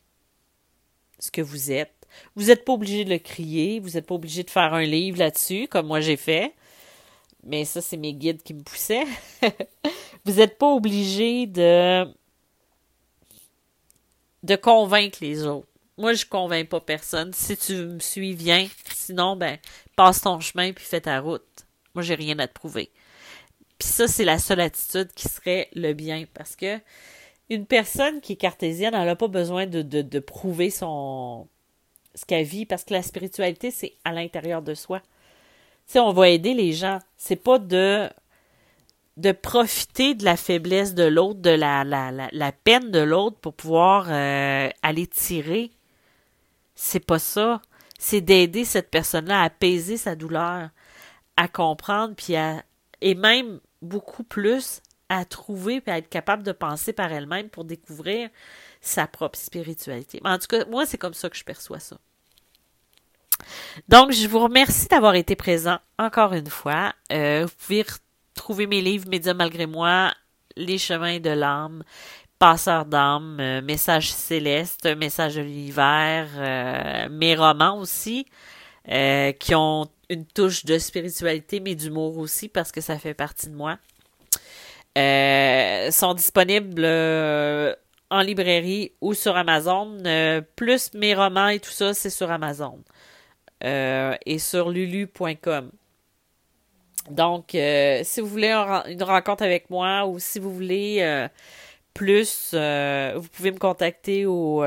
ce 1.19 1.31
que 1.31 1.41
vous 1.41 1.71
êtes. 1.71 2.07
Vous 2.35 2.45
n'êtes 2.45 2.63
pas 2.63 2.73
obligé 2.73 3.03
de 3.03 3.09
le 3.09 3.19
crier, 3.19 3.79
vous 3.79 3.91
n'êtes 3.91 4.05
pas 4.05 4.15
obligé 4.15 4.43
de 4.43 4.49
faire 4.49 4.73
un 4.73 4.83
livre 4.83 5.17
là-dessus, 5.17 5.67
comme 5.67 5.87
moi 5.87 5.99
j'ai 5.99 6.15
fait. 6.15 6.53
Mais 7.43 7.65
ça, 7.65 7.81
c'est 7.81 7.97
mes 7.97 8.13
guides 8.13 8.43
qui 8.43 8.53
me 8.53 8.61
poussaient. 8.61 9.05
vous 10.25 10.33
n'êtes 10.33 10.57
pas 10.57 10.73
obligé 10.73 11.47
de 11.47 12.07
de 14.47 14.55
convaincre 14.55 15.19
les 15.21 15.45
autres. 15.45 15.67
Moi, 15.97 16.13
je 16.13 16.25
convainc 16.25 16.69
pas 16.69 16.79
personne. 16.79 17.33
Si 17.33 17.57
tu 17.57 17.73
me 17.75 17.99
suis, 17.99 18.33
viens. 18.33 18.67
Sinon, 18.93 19.35
ben, 19.35 19.57
passe 19.95 20.21
ton 20.21 20.39
chemin 20.39 20.71
puis 20.73 20.85
fais 20.85 21.01
ta 21.01 21.19
route. 21.19 21.65
Moi, 21.93 22.03
j'ai 22.03 22.15
rien 22.15 22.37
à 22.39 22.47
te 22.47 22.53
prouver. 22.53 22.91
Puis 23.77 23.87
ça, 23.87 24.07
c'est 24.07 24.25
la 24.25 24.39
seule 24.39 24.61
attitude 24.61 25.11
qui 25.13 25.27
serait 25.27 25.69
le 25.73 25.93
bien. 25.93 26.25
Parce 26.33 26.55
que 26.55 26.79
une 27.49 27.65
personne 27.65 28.21
qui 28.21 28.33
est 28.33 28.37
cartésienne, 28.37 28.93
elle 28.93 29.05
n'a 29.05 29.15
pas 29.15 29.27
besoin 29.27 29.65
de, 29.65 29.81
de, 29.81 30.01
de 30.01 30.19
prouver 30.19 30.69
son 30.69 31.47
ce 32.15 32.25
qu'elle 32.25 32.45
vit, 32.45 32.65
parce 32.65 32.83
que 32.83 32.93
la 32.93 33.03
spiritualité, 33.03 33.69
c'est 33.69 33.93
à 34.03 34.11
l'intérieur 34.11 34.63
de 34.63 34.73
soi. 34.73 35.01
Tu 35.01 35.93
sais, 35.93 35.99
on 35.99 36.11
va 36.11 36.29
aider 36.29 36.55
les 36.55 36.73
gens. 36.73 36.99
C'est 37.15 37.35
pas 37.35 37.59
de 37.59 38.09
de 39.17 39.31
profiter 39.31 40.13
de 40.13 40.23
la 40.23 40.37
faiblesse 40.37 40.93
de 40.93 41.03
l'autre, 41.03 41.39
de 41.41 41.49
la, 41.49 41.83
la, 41.83 42.11
la, 42.11 42.51
peine 42.51 42.91
de 42.91 42.99
l'autre 42.99 43.37
pour 43.39 43.53
pouvoir 43.53 44.05
euh, 44.09 44.69
aller 44.83 45.07
tirer. 45.07 45.71
C'est 46.75 47.05
pas 47.05 47.19
ça. 47.19 47.61
C'est 47.97 48.21
d'aider 48.21 48.63
cette 48.63 48.91
personne-là 48.91 49.41
à 49.41 49.45
apaiser 49.45 49.97
sa 49.97 50.15
douleur, 50.15 50.69
à 51.35 51.47
comprendre, 51.47 52.13
puis 52.15 52.35
à, 52.35 52.63
et 53.01 53.15
même 53.15 53.59
beaucoup 53.81 54.23
plus 54.23 54.81
à 55.09 55.25
trouver 55.25 55.81
puis 55.81 55.91
à 55.91 55.97
être 55.97 56.09
capable 56.09 56.43
de 56.43 56.51
penser 56.51 56.93
par 56.93 57.11
elle-même 57.11 57.49
pour 57.49 57.63
découvrir 57.63 58.29
sa 58.81 59.07
propre 59.07 59.39
spiritualité. 59.39 60.21
En 60.25 60.37
tout 60.37 60.47
cas, 60.47 60.65
moi, 60.65 60.85
c'est 60.85 60.97
comme 60.97 61.13
ça 61.15 61.29
que 61.29 61.37
je 61.37 61.43
perçois 61.43 61.79
ça. 61.79 61.97
Donc, 63.87 64.11
je 64.11 64.27
vous 64.27 64.39
remercie 64.39 64.87
d'avoir 64.87 65.15
été 65.15 65.35
présent 65.35 65.79
encore 65.97 66.33
une 66.33 66.49
fois. 66.49 66.93
Euh, 67.11 67.47
retrouver 68.37 68.67
mes 68.67 68.81
livres 68.81 69.09
Médium 69.09 69.37
malgré 69.37 69.65
moi, 69.65 70.13
Les 70.55 70.77
chemins 70.77 71.19
de 71.19 71.31
l'âme, 71.31 71.83
Passeur 72.37 72.85
d'âme, 72.85 73.39
euh, 73.39 73.61
Message 73.63 74.11
céleste, 74.11 74.85
Message 74.85 75.35
de 75.35 75.41
l'hiver, 75.41 76.27
euh, 76.37 77.09
mes 77.09 77.35
romans 77.35 77.79
aussi, 77.79 78.27
euh, 78.89 79.31
qui 79.31 79.55
ont 79.55 79.87
une 80.09 80.25
touche 80.25 80.63
de 80.65 80.77
spiritualité, 80.77 81.59
mais 81.59 81.73
d'humour 81.73 82.17
aussi, 82.19 82.47
parce 82.47 82.71
que 82.71 82.79
ça 82.79 82.99
fait 82.99 83.15
partie 83.15 83.49
de 83.49 83.55
moi. 83.55 83.79
Euh, 84.97 85.89
sont 85.89 86.13
disponibles 86.13 86.85
en 88.09 88.21
librairie 88.21 88.91
ou 89.01 89.13
sur 89.15 89.35
Amazon. 89.35 89.97
Plus 90.55 90.93
mes 90.93 91.15
romans 91.15 91.49
et 91.49 91.59
tout 91.59 91.71
ça, 91.71 91.93
c'est 91.93 92.11
sur 92.11 92.29
Amazon. 92.31 92.79
et 93.61 94.39
sur 94.39 94.69
lulu.com. 94.69 95.71
Donc, 97.09 97.49
si 97.51 98.21
vous 98.21 98.27
voulez 98.27 98.51
une 98.51 99.03
rencontre 99.03 99.43
avec 99.43 99.69
moi 99.69 100.07
ou 100.07 100.19
si 100.19 100.39
vous 100.39 100.53
voulez 100.53 101.27
plus, 101.93 102.53
vous 102.53 103.27
pouvez 103.31 103.51
me 103.51 103.59
contacter 103.59 104.25
au, 104.25 104.63